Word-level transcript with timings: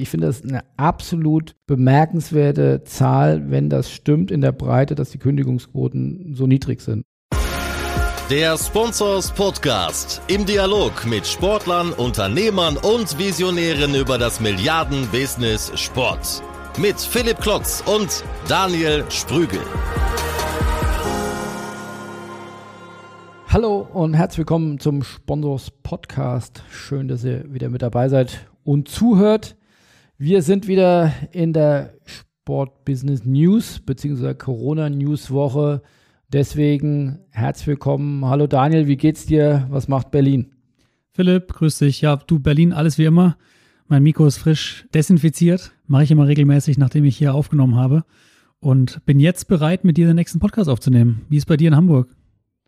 Ich 0.00 0.10
finde 0.10 0.28
das 0.28 0.44
eine 0.44 0.60
absolut 0.76 1.56
bemerkenswerte 1.66 2.84
Zahl, 2.84 3.50
wenn 3.50 3.68
das 3.68 3.90
stimmt 3.90 4.30
in 4.30 4.40
der 4.40 4.52
Breite, 4.52 4.94
dass 4.94 5.10
die 5.10 5.18
Kündigungsquoten 5.18 6.36
so 6.36 6.46
niedrig 6.46 6.82
sind. 6.82 7.02
Der 8.30 8.56
Sponsors 8.56 9.32
Podcast 9.32 10.22
im 10.28 10.46
Dialog 10.46 11.04
mit 11.04 11.26
Sportlern, 11.26 11.92
Unternehmern 11.92 12.76
und 12.76 13.18
Visionären 13.18 13.96
über 13.96 14.18
das 14.18 14.38
Milliarden-Business 14.38 15.72
Sport. 15.74 16.44
Mit 16.78 17.00
Philipp 17.00 17.40
Klotz 17.40 17.82
und 17.84 18.22
Daniel 18.46 19.02
Sprügel. 19.10 19.58
Hallo 23.48 23.88
und 23.92 24.14
herzlich 24.14 24.38
willkommen 24.38 24.78
zum 24.78 25.02
Sponsors 25.02 25.72
Podcast. 25.82 26.62
Schön, 26.70 27.08
dass 27.08 27.24
ihr 27.24 27.52
wieder 27.52 27.68
mit 27.68 27.82
dabei 27.82 28.08
seid 28.08 28.46
und 28.62 28.86
zuhört. 28.86 29.57
Wir 30.20 30.42
sind 30.42 30.66
wieder 30.66 31.12
in 31.30 31.52
der 31.52 31.94
Sport 32.04 32.84
Business 32.84 33.24
News 33.24 33.78
bzw. 33.78 34.34
Corona 34.34 34.90
News 34.90 35.30
Woche. 35.30 35.80
Deswegen 36.32 37.20
herzlich 37.30 37.68
willkommen. 37.68 38.24
Hallo 38.24 38.48
Daniel, 38.48 38.88
wie 38.88 38.96
geht's 38.96 39.26
dir? 39.26 39.68
Was 39.70 39.86
macht 39.86 40.10
Berlin? 40.10 40.56
Philipp, 41.12 41.52
grüß 41.52 41.78
dich. 41.78 42.00
Ja, 42.00 42.16
du 42.16 42.40
Berlin, 42.40 42.72
alles 42.72 42.98
wie 42.98 43.04
immer. 43.04 43.36
Mein 43.86 44.02
Mikro 44.02 44.26
ist 44.26 44.38
frisch 44.38 44.88
desinfiziert. 44.92 45.70
Mache 45.86 46.02
ich 46.02 46.10
immer 46.10 46.26
regelmäßig, 46.26 46.78
nachdem 46.78 47.04
ich 47.04 47.16
hier 47.16 47.32
aufgenommen 47.32 47.76
habe. 47.76 48.02
Und 48.58 49.06
bin 49.06 49.20
jetzt 49.20 49.46
bereit, 49.46 49.84
mit 49.84 49.98
dir 49.98 50.08
den 50.08 50.16
nächsten 50.16 50.40
Podcast 50.40 50.68
aufzunehmen. 50.68 51.26
Wie 51.28 51.36
ist 51.36 51.46
bei 51.46 51.56
dir 51.56 51.68
in 51.68 51.76
Hamburg? 51.76 52.08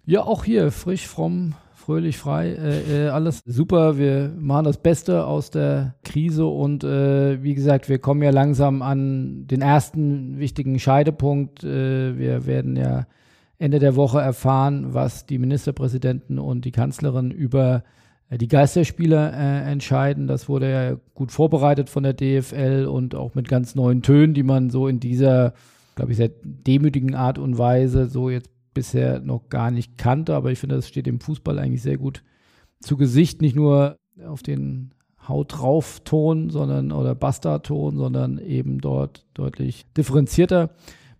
Ja, 0.07 0.23
auch 0.23 0.45
hier 0.45 0.71
frisch, 0.71 1.09
fromm, 1.09 1.55
fröhlich, 1.91 2.19
frei, 2.19 2.51
äh, 2.51 3.07
äh, 3.07 3.09
alles 3.09 3.43
super. 3.45 3.99
Wir 3.99 4.33
machen 4.39 4.63
das 4.63 4.77
Beste 4.77 5.27
aus 5.27 5.51
der 5.51 5.97
Krise 6.05 6.47
und 6.47 6.85
äh, 6.85 7.43
wie 7.43 7.55
gesagt, 7.55 7.89
wir 7.89 7.99
kommen 7.99 8.23
ja 8.23 8.31
langsam 8.31 8.81
an 8.81 9.49
den 9.49 9.61
ersten 9.61 10.39
wichtigen 10.39 10.79
Scheidepunkt. 10.79 11.65
Äh, 11.65 12.17
wir 12.17 12.47
werden 12.47 12.77
ja 12.77 13.09
Ende 13.59 13.81
der 13.81 13.97
Woche 13.97 14.21
erfahren, 14.21 14.95
was 14.95 15.27
die 15.27 15.39
Ministerpräsidenten 15.39 16.39
und 16.39 16.65
die 16.65 16.71
Kanzlerin 16.71 17.33
über 17.33 17.83
äh, 18.29 18.39
die 18.39 18.47
Geisterspiele 18.47 19.33
äh, 19.35 19.73
entscheiden. 19.73 20.29
Das 20.29 20.49
wurde 20.49 20.71
ja 20.71 20.97
gut 21.15 21.33
vorbereitet 21.33 21.91
von 21.91 22.05
der 22.05 22.13
DFL 22.13 22.87
und 22.89 23.17
auch 23.17 23.35
mit 23.35 23.49
ganz 23.49 23.75
neuen 23.75 24.03
Tönen, 24.03 24.33
die 24.33 24.45
man 24.45 24.71
so 24.71 24.87
in 24.87 25.01
dieser, 25.01 25.55
glaube 25.97 26.13
ich, 26.13 26.19
sehr 26.19 26.31
demütigen 26.45 27.17
Art 27.17 27.41
und 27.41 27.59
Weise 27.59 28.07
so 28.07 28.31
jetzt 28.31 28.60
bisher 28.75 29.21
noch 29.21 29.49
gar 29.49 29.71
nicht 29.71 29.99
kannte, 29.99 30.35
aber 30.35 30.51
ich 30.51 30.59
finde, 30.59 30.77
das 30.77 30.89
steht 30.89 31.07
dem 31.07 31.21
Fußball 31.21 31.59
eigentlich 31.59 31.83
sehr 31.83 31.99
gut 31.99 32.23
zu 32.81 32.97
Gesicht, 32.97 33.43
nicht 33.43 33.57
nur 33.57 33.97
auf 34.27 34.43
den 34.43 34.95
Haut 35.29 35.59
drauf 35.59 36.01
Ton, 36.05 36.51
sondern 36.51 36.93
oder 36.93 37.15
Bastard-Ton, 37.15 37.97
sondern 37.97 38.39
eben 38.39 38.81
dort 38.81 39.27
deutlich 39.35 39.87
differenzierter 39.97 40.71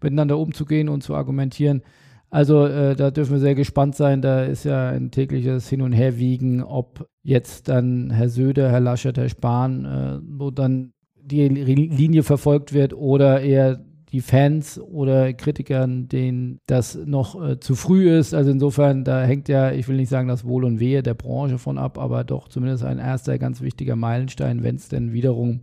miteinander 0.03 0.39
umzugehen 0.39 0.89
und 0.89 1.03
zu 1.03 1.15
argumentieren. 1.15 1.83
Also 2.31 2.65
äh, 2.65 2.95
da 2.95 3.11
dürfen 3.11 3.33
wir 3.33 3.41
sehr 3.41 3.55
gespannt 3.55 3.97
sein. 3.97 4.23
Da 4.23 4.45
ist 4.45 4.65
ja 4.65 4.89
ein 4.89 5.11
tägliches 5.11 5.69
Hin- 5.69 5.83
und 5.83 5.93
Herwiegen, 5.93 6.63
ob 6.63 7.07
jetzt 7.23 7.69
dann 7.69 8.11
Herr 8.11 8.29
Söder, 8.29 8.71
Herr 8.71 8.81
Laschet, 8.81 9.17
Herr 9.19 9.29
Spahn, 9.29 9.85
äh, 9.85 10.19
wo 10.23 10.51
dann 10.51 10.93
die 11.17 11.49
Linie 11.49 12.23
verfolgt 12.23 12.73
wird 12.73 12.95
oder 12.95 13.41
eher 13.41 13.85
die 14.13 14.21
Fans 14.21 14.81
oder 14.81 15.33
Kritikern, 15.33 16.09
denen 16.09 16.59
das 16.67 16.97
noch 16.97 17.41
äh, 17.41 17.61
zu 17.61 17.75
früh 17.75 18.11
ist. 18.11 18.35
Also 18.35 18.51
insofern, 18.51 19.05
da 19.05 19.23
hängt 19.23 19.49
ja, 19.49 19.71
ich 19.71 19.87
will 19.89 19.97
nicht 19.97 20.09
sagen 20.09 20.29
das 20.29 20.45
Wohl 20.45 20.65
und 20.65 20.81
Wehe 20.81 21.03
der 21.03 21.15
Branche 21.15 21.59
von 21.59 21.79
ab, 21.79 21.99
aber 21.99 22.25
doch 22.25 22.49
zumindest 22.49 22.85
ein 22.85 22.99
erster 22.99 23.39
ganz 23.39 23.61
wichtiger 23.61 23.97
Meilenstein, 23.97 24.63
wenn 24.63 24.77
es 24.77 24.89
denn 24.89 25.13
wiederum 25.13 25.61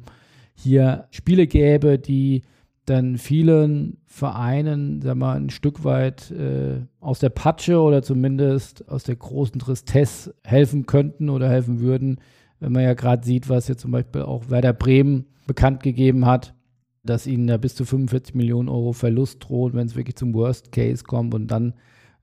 hier 0.53 1.06
Spiele 1.12 1.45
gäbe, 1.48 2.00
die 2.00 2.44
dann 2.86 3.18
vielen 3.18 3.98
Vereinen, 4.06 5.02
sag 5.02 5.18
mal, 5.18 5.36
ein 5.36 5.50
Stück 5.50 5.84
weit 5.84 6.31
äh, 6.31 6.80
aus 7.02 7.20
der 7.20 7.30
Patsche 7.30 7.81
oder 7.81 8.02
zumindest 8.02 8.88
aus 8.88 9.03
der 9.03 9.18
großen 9.18 9.59
Tristesse 9.59 10.34
helfen 10.44 10.85
könnten 10.85 11.29
oder 11.29 11.50
helfen 11.50 11.81
würden, 11.81 12.22
wenn 12.62 12.72
man 12.72 12.84
ja 12.84 12.94
gerade 12.94 13.25
sieht, 13.25 13.50
was 13.50 13.68
jetzt 13.68 13.81
zum 13.81 13.91
Beispiel 13.91 14.22
auch 14.22 14.50
Werder 14.50 14.72
Bremen 14.72 15.25
bekannt 15.47 15.84
gegeben 15.84 16.25
hat, 16.25 16.53
dass 17.07 17.28
ihnen 17.28 17.47
ja 17.47 17.57
bis 17.57 17.75
zu 17.75 17.85
45 17.85 18.35
Millionen 18.35 18.69
Euro 18.69 18.94
Verlust 18.94 19.44
droht, 19.47 19.73
wenn 19.73 19.88
es 19.88 19.95
wirklich 19.95 20.16
zum 20.16 20.34
Worst 20.34 20.72
Case 20.72 21.03
kommt 21.03 21.34
und 21.34 21.47
dann 21.47 21.73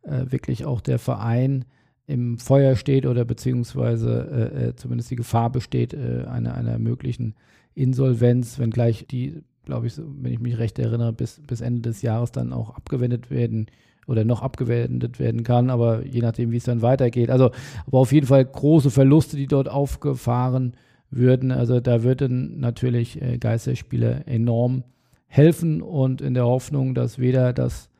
äh, 0.03 0.27
wirklich 0.31 0.65
auch 0.65 0.81
der 0.81 0.99
Verein 0.99 1.65
im 2.07 2.39
Feuer 2.39 2.77
steht 2.77 3.07
oder 3.07 3.25
beziehungsweise 3.25 4.51
äh, 4.55 4.69
äh 4.69 4.77
zumindest 4.77 5.11
die 5.11 5.17
Gefahr 5.17 5.51
besteht 5.51 5.95
äh, 5.95 6.25
einer, 6.29 6.55
einer 6.55 6.79
möglichen 6.79 7.35
Insolvenz, 7.75 8.59
wenngleich 8.59 9.07
die, 9.11 9.43
glaube 9.65 9.87
ich, 9.87 9.95
wenn 9.99 10.33
ich 10.33 10.41
mich 10.41 10.59
recht 10.59 10.79
erinnere, 10.79 11.13
bis, 11.13 11.41
bis 11.47 11.61
Ende 11.61 11.83
des 11.83 12.03
Jahres 12.03 12.31
dann 12.31 12.53
auch 12.53 12.71
abgewendet 12.71 13.31
werden 13.31 13.67
oder 14.07 14.25
noch 14.25 14.43
abgewendet 14.43 15.19
werden 15.19 15.45
kann, 15.45 15.71
aber 15.71 16.05
je 16.05 16.21
nachdem, 16.21 16.53
wie 16.53 16.59
es 16.59 16.65
dann 16.65 16.83
weitergeht. 16.83 17.31
Also, 17.31 17.51
aber 17.87 17.99
auf 17.99 18.13
jeden 18.13 18.27
Fall 18.27 18.45
große 18.45 18.91
Verluste, 18.91 19.37
die 19.37 19.47
dort 19.47 19.69
aufgefahren 19.69 20.73
werden 20.73 20.85
würden. 21.11 21.51
Also 21.51 21.81
da 21.81 22.03
würden 22.03 22.61
natürlich 22.61 23.21
äh, 23.21 23.39
Geisterspiele 23.39 24.25
enorm 24.27 24.85
helfen 25.27 25.83
und 25.83 26.21
in 26.21 26.35
der 26.35 26.47
Hoffnung, 26.47 26.95
dass 26.95 27.19
weder 27.19 27.53
das 27.53 27.91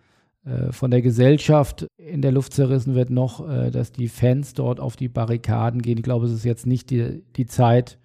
äh, 0.45 0.73
von 0.73 0.91
der 0.91 1.03
Gesellschaft 1.03 1.87
in 1.97 2.23
der 2.23 2.33
Luft 2.33 2.53
zerrissen 2.53 2.95
wird, 2.95 3.11
noch 3.11 3.49
äh, 3.49 3.71
dass 3.71 3.93
die 3.93 4.09
Fans 4.09 4.55
dort 4.55 4.79
auf 4.79 4.97
die 4.97 5.09
Barrikaden 5.09 5.83
gehen. 5.83 5.99
Ich 5.99 6.05
glaube, 6.05 6.27
es 6.27 6.33
ist 6.33 6.45
jetzt 6.45 6.67
nicht 6.67 6.91
die, 6.91 7.23
die 7.37 7.47
Zeit, 7.47 7.99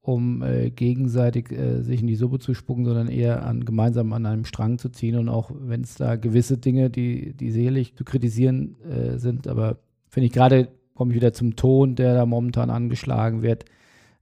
um 0.00 0.42
äh, 0.42 0.70
gegenseitig 0.70 1.50
äh, 1.50 1.82
sich 1.82 2.00
in 2.00 2.06
die 2.06 2.16
Suppe 2.16 2.38
zu 2.38 2.52
spucken, 2.52 2.84
sondern 2.84 3.08
eher 3.08 3.46
an, 3.46 3.64
gemeinsam 3.64 4.12
an 4.12 4.26
einem 4.26 4.44
Strang 4.44 4.78
zu 4.78 4.90
ziehen. 4.90 5.16
Und 5.16 5.28
auch 5.28 5.50
wenn 5.54 5.82
es 5.82 5.94
da 5.94 6.16
gewisse 6.16 6.58
Dinge, 6.58 6.90
die, 6.90 7.32
die 7.32 7.50
sicherlich 7.50 7.94
zu 7.94 8.04
kritisieren 8.04 8.76
äh, 8.82 9.18
sind, 9.18 9.48
aber 9.48 9.78
finde 10.08 10.26
ich 10.26 10.32
gerade, 10.32 10.68
komme 10.94 11.12
ich 11.12 11.16
wieder 11.16 11.32
zum 11.32 11.56
Ton, 11.56 11.96
der 11.96 12.14
da 12.14 12.26
momentan 12.26 12.70
angeschlagen 12.70 13.42
wird, 13.42 13.64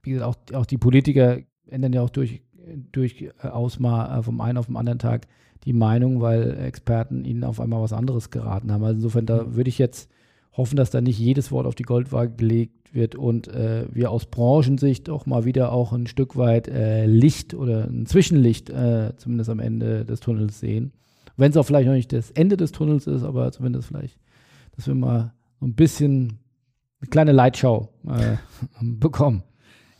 wie 0.03 0.11
gesagt, 0.11 0.53
auch, 0.53 0.59
auch 0.59 0.65
die 0.65 0.77
Politiker 0.77 1.39
ändern 1.67 1.93
ja 1.93 2.01
auch 2.01 2.09
durch, 2.09 2.41
durchaus 2.91 3.79
mal 3.79 4.19
äh, 4.19 4.23
vom 4.23 4.41
einen 4.41 4.57
auf 4.57 4.67
den 4.67 4.77
anderen 4.77 4.99
Tag 4.99 5.27
die 5.65 5.73
Meinung, 5.73 6.21
weil 6.21 6.57
Experten 6.59 7.25
ihnen 7.25 7.43
auf 7.43 7.59
einmal 7.59 7.81
was 7.81 7.93
anderes 7.93 8.29
geraten 8.29 8.71
haben. 8.71 8.83
Also 8.83 8.97
insofern, 8.97 9.25
da 9.25 9.43
mhm. 9.43 9.55
würde 9.55 9.69
ich 9.69 9.77
jetzt 9.77 10.09
hoffen, 10.51 10.75
dass 10.75 10.91
da 10.91 11.01
nicht 11.01 11.19
jedes 11.19 11.51
Wort 11.51 11.65
auf 11.65 11.75
die 11.75 11.83
Goldwaage 11.83 12.35
gelegt 12.35 12.93
wird 12.93 13.15
und 13.15 13.47
äh, 13.47 13.87
wir 13.91 14.11
aus 14.11 14.27
Branchensicht 14.27 15.09
auch 15.09 15.25
mal 15.25 15.45
wieder 15.45 15.71
auch 15.71 15.93
ein 15.93 16.05
Stück 16.05 16.35
weit 16.37 16.67
äh, 16.67 17.07
Licht 17.07 17.55
oder 17.55 17.85
ein 17.85 18.05
Zwischenlicht 18.05 18.69
äh, 18.69 19.13
zumindest 19.17 19.49
am 19.49 19.59
Ende 19.59 20.05
des 20.05 20.19
Tunnels 20.19 20.59
sehen. 20.59 20.91
Wenn 21.35 21.49
es 21.49 21.57
auch 21.57 21.63
vielleicht 21.63 21.87
noch 21.87 21.95
nicht 21.95 22.13
das 22.13 22.29
Ende 22.31 22.57
des 22.57 22.71
Tunnels 22.71 23.07
ist, 23.07 23.23
aber 23.23 23.51
zumindest 23.51 23.87
vielleicht, 23.87 24.19
dass 24.75 24.85
wir 24.85 24.93
mal 24.93 25.33
ein 25.59 25.73
bisschen 25.73 26.39
eine 27.01 27.09
kleine 27.09 27.31
Leitschau 27.31 27.89
äh, 28.07 28.37
bekommen. 28.81 29.43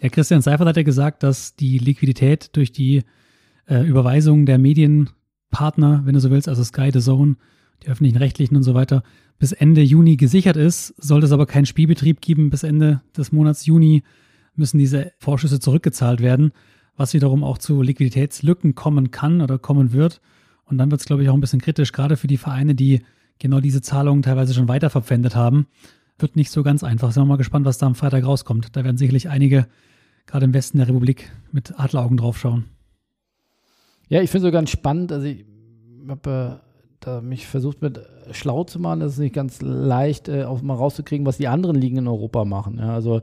Ja, 0.03 0.09
Christian 0.09 0.41
Seifert 0.41 0.67
hat 0.67 0.75
ja 0.75 0.83
gesagt, 0.83 1.23
dass 1.23 1.55
die 1.55 1.77
Liquidität 1.77 2.49
durch 2.57 2.73
die 2.73 3.03
äh, 3.67 3.87
Überweisung 3.87 4.45
der 4.45 4.57
Medienpartner, 4.57 6.01
wenn 6.03 6.13
du 6.13 6.19
so 6.19 6.29
willst, 6.29 6.49
also 6.49 6.61
Sky, 6.61 6.89
The 6.91 6.99
Zone, 6.99 7.37
die 7.81 7.87
öffentlichen 7.87 8.17
Rechtlichen 8.17 8.57
und 8.57 8.63
so 8.63 8.73
weiter, 8.73 9.03
bis 9.39 9.53
Ende 9.53 9.81
Juni 9.81 10.17
gesichert 10.17 10.57
ist. 10.57 10.93
Sollte 10.97 11.27
es 11.27 11.31
aber 11.31 11.45
keinen 11.45 11.65
Spielbetrieb 11.65 12.19
geben 12.19 12.49
bis 12.49 12.63
Ende 12.63 13.01
des 13.15 13.31
Monats 13.31 13.65
Juni, 13.65 14.03
müssen 14.55 14.77
diese 14.77 15.13
Vorschüsse 15.19 15.61
zurückgezahlt 15.61 16.19
werden, 16.19 16.51
was 16.97 17.13
wiederum 17.13 17.41
auch 17.41 17.57
zu 17.57 17.81
Liquiditätslücken 17.81 18.75
kommen 18.75 19.09
kann 19.09 19.39
oder 19.39 19.57
kommen 19.57 19.93
wird. 19.93 20.19
Und 20.65 20.79
dann 20.79 20.91
wird 20.91 20.99
es, 20.99 21.07
glaube 21.07 21.23
ich, 21.23 21.29
auch 21.29 21.33
ein 21.33 21.41
bisschen 21.41 21.61
kritisch, 21.61 21.93
gerade 21.93 22.17
für 22.17 22.27
die 22.27 22.37
Vereine, 22.37 22.75
die 22.75 23.03
genau 23.39 23.61
diese 23.61 23.81
Zahlungen 23.81 24.21
teilweise 24.21 24.53
schon 24.53 24.67
weiter 24.67 24.89
verpfändet 24.89 25.33
haben. 25.33 25.67
Wird 26.19 26.35
nicht 26.35 26.51
so 26.51 26.61
ganz 26.61 26.83
einfach. 26.83 27.13
Sind 27.13 27.23
wir 27.23 27.27
mal 27.27 27.37
gespannt, 27.37 27.65
was 27.65 27.77
da 27.77 27.85
am 27.85 27.95
Freitag 27.95 28.25
rauskommt. 28.25 28.75
Da 28.75 28.83
werden 28.83 28.97
sicherlich 28.97 29.29
einige 29.29 29.65
gerade 30.25 30.45
im 30.45 30.53
Westen 30.53 30.77
der 30.77 30.87
Republik 30.87 31.31
mit 31.51 31.79
Adleraugen 31.79 32.17
draufschauen. 32.17 32.65
Ja, 34.09 34.21
ich 34.21 34.29
finde 34.29 34.47
es 34.47 34.53
ganz 34.53 34.69
spannend. 34.69 35.11
Also 35.11 35.27
ich 35.27 35.45
habe 36.07 36.61
äh, 36.61 36.67
da 36.99 37.21
mich 37.21 37.47
versucht 37.47 37.81
mit 37.81 37.99
schlau 38.31 38.63
zu 38.63 38.79
machen. 38.79 38.99
Das 38.99 39.13
ist 39.13 39.19
nicht 39.19 39.35
ganz 39.35 39.61
leicht, 39.61 40.29
äh, 40.29 40.43
auch 40.43 40.61
mal 40.61 40.75
rauszukriegen, 40.75 41.25
was 41.25 41.37
die 41.37 41.47
anderen 41.47 41.75
Ligen 41.75 41.97
in 41.97 42.07
Europa 42.07 42.45
machen. 42.45 42.77
Ja, 42.79 42.93
also 42.93 43.21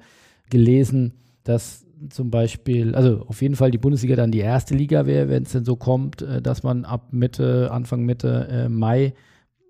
gelesen, 0.50 1.14
dass 1.44 1.86
zum 2.08 2.30
Beispiel, 2.30 2.94
also 2.94 3.24
auf 3.26 3.42
jeden 3.42 3.56
Fall 3.56 3.70
die 3.70 3.78
Bundesliga 3.78 4.16
dann 4.16 4.32
die 4.32 4.38
erste 4.38 4.74
Liga 4.74 5.06
wäre, 5.06 5.28
wenn 5.28 5.42
es 5.42 5.52
denn 5.52 5.64
so 5.64 5.76
kommt, 5.76 6.22
äh, 6.22 6.40
dass 6.42 6.62
man 6.62 6.84
ab 6.84 7.12
Mitte, 7.12 7.70
Anfang 7.70 8.04
Mitte 8.04 8.48
äh, 8.50 8.68
Mai 8.68 9.14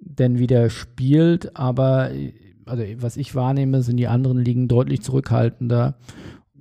denn 0.01 0.39
wieder 0.39 0.71
spielt. 0.71 1.57
Aber 1.57 2.11
also 2.67 2.85
was 2.99 3.17
ich 3.17 3.35
wahrnehme, 3.35 3.83
sind 3.83 3.97
die 3.97 4.09
anderen 4.09 4.39
Ligen 4.39 4.69
deutlich 4.69 5.03
zurückhaltender 5.03 5.97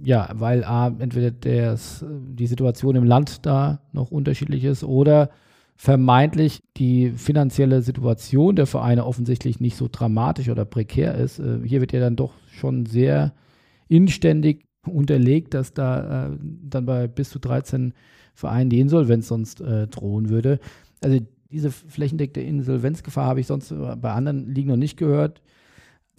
ja, 0.01 0.29
weil 0.33 0.63
A, 0.63 0.87
entweder 0.87 1.31
des, 1.31 2.05
die 2.09 2.47
Situation 2.47 2.95
im 2.95 3.03
Land 3.03 3.45
da 3.45 3.81
noch 3.91 4.11
unterschiedlich 4.11 4.63
ist 4.63 4.83
oder 4.83 5.29
vermeintlich 5.75 6.61
die 6.77 7.11
finanzielle 7.11 7.81
Situation 7.81 8.55
der 8.55 8.65
Vereine 8.65 9.05
offensichtlich 9.05 9.59
nicht 9.59 9.77
so 9.77 9.87
dramatisch 9.89 10.49
oder 10.49 10.65
prekär 10.65 11.15
ist. 11.15 11.39
Äh, 11.39 11.59
hier 11.63 11.79
wird 11.79 11.93
ja 11.93 11.99
dann 11.99 12.15
doch 12.15 12.33
schon 12.51 12.85
sehr 12.85 13.33
inständig 13.87 14.65
unterlegt, 14.85 15.53
dass 15.53 15.73
da 15.73 16.27
äh, 16.27 16.37
dann 16.41 16.85
bei 16.85 17.07
bis 17.07 17.29
zu 17.29 17.39
13 17.39 17.93
Vereinen 18.33 18.69
die 18.69 18.79
Insolvenz 18.79 19.27
sonst 19.27 19.61
äh, 19.61 19.87
drohen 19.87 20.29
würde. 20.29 20.59
Also 21.01 21.19
diese 21.49 21.71
flächendeckte 21.71 22.41
Insolvenzgefahr 22.41 23.25
habe 23.25 23.39
ich 23.39 23.47
sonst 23.47 23.73
bei 24.01 24.11
anderen 24.11 24.53
Ligen 24.53 24.69
noch 24.69 24.77
nicht 24.77 24.97
gehört. 24.97 25.41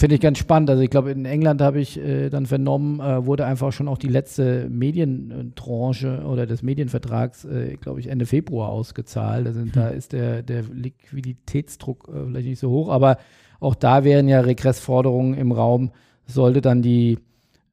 Finde 0.00 0.14
ich 0.14 0.22
ganz 0.22 0.38
spannend. 0.38 0.70
Also 0.70 0.82
ich 0.82 0.88
glaube, 0.88 1.10
in 1.10 1.26
England 1.26 1.60
habe 1.60 1.78
ich 1.78 2.00
äh, 2.00 2.30
dann 2.30 2.46
vernommen, 2.46 3.00
äh, 3.00 3.26
wurde 3.26 3.44
einfach 3.44 3.70
schon 3.70 3.86
auch 3.86 3.98
die 3.98 4.08
letzte 4.08 4.66
Medientranche 4.70 6.22
oder 6.24 6.46
des 6.46 6.62
Medienvertrags, 6.62 7.44
äh, 7.44 7.76
glaube 7.78 8.00
ich, 8.00 8.06
Ende 8.06 8.24
Februar 8.24 8.70
ausgezahlt. 8.70 9.46
Also. 9.46 9.62
Da 9.66 9.88
ist 9.88 10.14
der, 10.14 10.42
der 10.42 10.62
Liquiditätsdruck 10.62 12.08
äh, 12.08 12.24
vielleicht 12.24 12.48
nicht 12.48 12.60
so 12.60 12.70
hoch, 12.70 12.88
aber 12.88 13.18
auch 13.60 13.74
da 13.74 14.02
wären 14.02 14.26
ja 14.26 14.40
Regressforderungen 14.40 15.34
im 15.34 15.52
Raum, 15.52 15.90
sollte 16.24 16.62
dann 16.62 16.80
die 16.80 17.18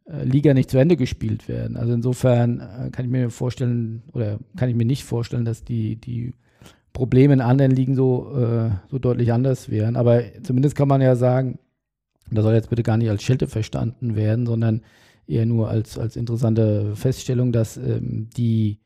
äh, 0.04 0.26
Liga 0.26 0.54
nicht 0.54 0.70
zu 0.70 0.80
Ende 0.80 0.98
gespielt 0.98 1.48
werden. 1.48 1.78
Also 1.78 1.94
insofern 1.94 2.60
äh, 2.60 2.90
kann 2.90 3.06
ich 3.06 3.12
mir 3.12 3.30
vorstellen, 3.30 4.04
oder 4.12 4.38
kann 4.58 4.68
ich 4.68 4.76
mir 4.76 4.84
nicht 4.84 5.06
vorstellen, 5.06 5.46
dass 5.46 5.64
die, 5.64 5.96
die 5.96 6.34
Probleme 6.92 7.36
in 7.36 7.40
anderen 7.40 7.72
Ligen 7.72 7.96
so, 7.96 8.72
so 8.90 8.98
deutlich 8.98 9.32
anders 9.32 9.70
wären. 9.70 9.96
Aber 9.96 10.24
zumindest 10.42 10.76
kann 10.76 10.88
man 10.88 11.00
ja 11.00 11.16
sagen, 11.16 11.60
das 12.32 12.44
soll 12.44 12.54
jetzt 12.54 12.70
bitte 12.70 12.84
gar 12.84 12.98
nicht 12.98 13.10
als 13.10 13.24
Schelte 13.24 13.48
verstanden 13.48 14.16
werden, 14.16 14.46
sondern 14.46 14.82
eher 15.28 15.46
nur 15.46 15.70
als, 15.70 15.98
als 15.98 16.16
interessante 16.16 16.96
Feststellung, 16.96 17.52
dass 17.52 17.78
ähm, 17.78 18.30
die 18.36 18.80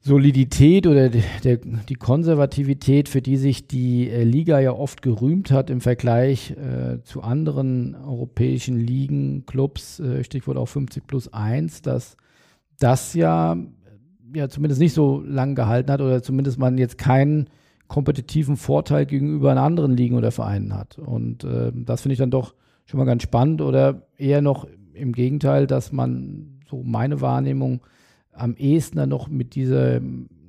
Solidität 0.00 0.86
oder 0.86 1.08
die, 1.08 1.24
der, 1.42 1.56
die 1.56 1.94
Konservativität, 1.94 3.08
für 3.08 3.20
die 3.20 3.36
sich 3.36 3.66
die 3.66 4.08
äh, 4.08 4.22
Liga 4.22 4.60
ja 4.60 4.72
oft 4.72 5.02
gerühmt 5.02 5.50
hat 5.50 5.70
im 5.70 5.80
Vergleich 5.80 6.52
äh, 6.52 7.02
zu 7.02 7.22
anderen 7.22 7.96
europäischen 7.96 8.78
Ligen, 8.78 9.44
Clubs, 9.44 9.98
äh, 9.98 10.22
Stichwort 10.22 10.56
auch 10.56 10.68
50 10.68 11.06
plus 11.06 11.32
1, 11.32 11.82
dass 11.82 12.16
das 12.78 13.14
ja, 13.14 13.56
ja 14.34 14.48
zumindest 14.48 14.80
nicht 14.80 14.94
so 14.94 15.20
lang 15.20 15.56
gehalten 15.56 15.90
hat 15.90 16.00
oder 16.00 16.22
zumindest 16.22 16.58
man 16.58 16.78
jetzt 16.78 16.96
keinen 16.96 17.48
kompetitiven 17.88 18.56
Vorteil 18.56 19.04
gegenüber 19.04 19.56
anderen 19.56 19.96
Ligen 19.96 20.14
oder 20.14 20.30
Vereinen 20.30 20.74
hat. 20.74 20.98
Und 20.98 21.42
äh, 21.42 21.72
das 21.74 22.02
finde 22.02 22.12
ich 22.12 22.18
dann 22.18 22.30
doch 22.30 22.54
schon 22.88 22.98
mal 22.98 23.04
ganz 23.04 23.22
spannend 23.22 23.60
oder 23.60 24.08
eher 24.16 24.40
noch 24.40 24.66
im 24.94 25.12
Gegenteil, 25.12 25.66
dass 25.66 25.92
man, 25.92 26.60
so 26.68 26.82
meine 26.82 27.20
Wahrnehmung, 27.20 27.82
am 28.32 28.56
ehesten 28.56 28.96
dann 28.96 29.10
noch 29.10 29.28
mit 29.28 29.54
dieser 29.54 30.00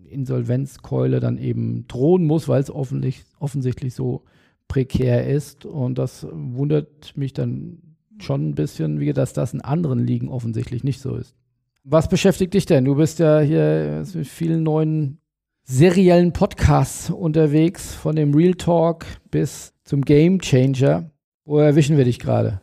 Insolvenzkeule 0.07 1.19
dann 1.19 1.38
eben 1.38 1.86
drohen 1.88 2.25
muss, 2.25 2.47
weil 2.47 2.62
es 2.62 2.71
offensichtlich, 2.71 3.94
so 3.94 4.24
prekär 4.68 5.27
ist. 5.27 5.65
Und 5.65 5.97
das 5.97 6.25
wundert 6.31 7.18
mich 7.18 7.33
dann 7.33 7.80
schon 8.19 8.50
ein 8.50 8.56
bisschen, 8.56 9.00
wie 9.00 9.12
dass 9.12 9.33
das 9.33 9.53
in 9.53 9.62
anderen 9.62 10.00
Ligen 10.00 10.30
offensichtlich 10.30 10.83
nicht 10.83 11.01
so 11.01 11.15
ist. 11.15 11.35
Was 11.83 12.07
beschäftigt 12.07 12.53
dich 12.53 12.65
denn? 12.65 12.85
Du 12.85 12.95
bist 12.95 13.19
ja 13.19 13.39
hier 13.39 14.03
mit 14.13 14.27
vielen 14.27 14.63
neuen 14.63 15.19
seriellen 15.63 16.31
Podcasts 16.31 17.09
unterwegs, 17.09 17.94
von 17.94 18.15
dem 18.15 18.33
Real 18.33 18.53
Talk 18.53 19.06
bis 19.30 19.74
zum 19.83 20.03
Game 20.03 20.39
Changer. 20.39 21.12
Wo 21.50 21.57
erwischen 21.57 21.98
wir 21.98 22.06
dich 22.06 22.19
gerade? 22.19 22.62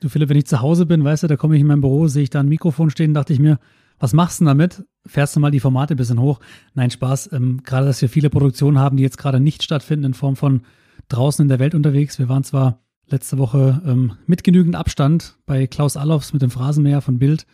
Du 0.00 0.08
Philipp, 0.08 0.30
wenn 0.30 0.38
ich 0.38 0.46
zu 0.46 0.62
Hause 0.62 0.86
bin, 0.86 1.04
weißt 1.04 1.24
du, 1.24 1.26
da 1.26 1.36
komme 1.36 1.56
ich 1.56 1.60
in 1.60 1.66
mein 1.66 1.82
Büro, 1.82 2.08
sehe 2.08 2.22
ich 2.22 2.30
da 2.30 2.40
ein 2.40 2.48
Mikrofon 2.48 2.88
stehen, 2.88 3.12
dachte 3.12 3.34
ich 3.34 3.38
mir, 3.38 3.58
was 3.98 4.14
machst 4.14 4.40
du 4.40 4.44
denn 4.44 4.48
damit? 4.48 4.82
Fährst 5.04 5.36
du 5.36 5.40
mal 5.40 5.50
die 5.50 5.60
Formate 5.60 5.92
ein 5.92 5.98
bisschen 5.98 6.18
hoch? 6.18 6.40
Nein, 6.72 6.90
Spaß. 6.90 7.32
Ähm, 7.34 7.60
gerade, 7.64 7.84
dass 7.84 8.00
wir 8.00 8.08
viele 8.08 8.30
Produktionen 8.30 8.78
haben, 8.78 8.96
die 8.96 9.02
jetzt 9.02 9.18
gerade 9.18 9.40
nicht 9.40 9.62
stattfinden 9.62 10.06
in 10.06 10.14
Form 10.14 10.36
von 10.36 10.62
draußen 11.08 11.42
in 11.42 11.50
der 11.50 11.58
Welt 11.58 11.74
unterwegs. 11.74 12.18
Wir 12.18 12.30
waren 12.30 12.44
zwar 12.44 12.80
letzte 13.08 13.36
Woche 13.36 13.82
ähm, 13.84 14.14
mit 14.26 14.42
genügend 14.42 14.74
Abstand 14.74 15.36
bei 15.44 15.66
Klaus 15.66 15.98
Allofs 15.98 16.32
mit 16.32 16.40
dem 16.40 16.50
Phrasenmäher 16.50 17.02
von 17.02 17.18
Bild. 17.18 17.44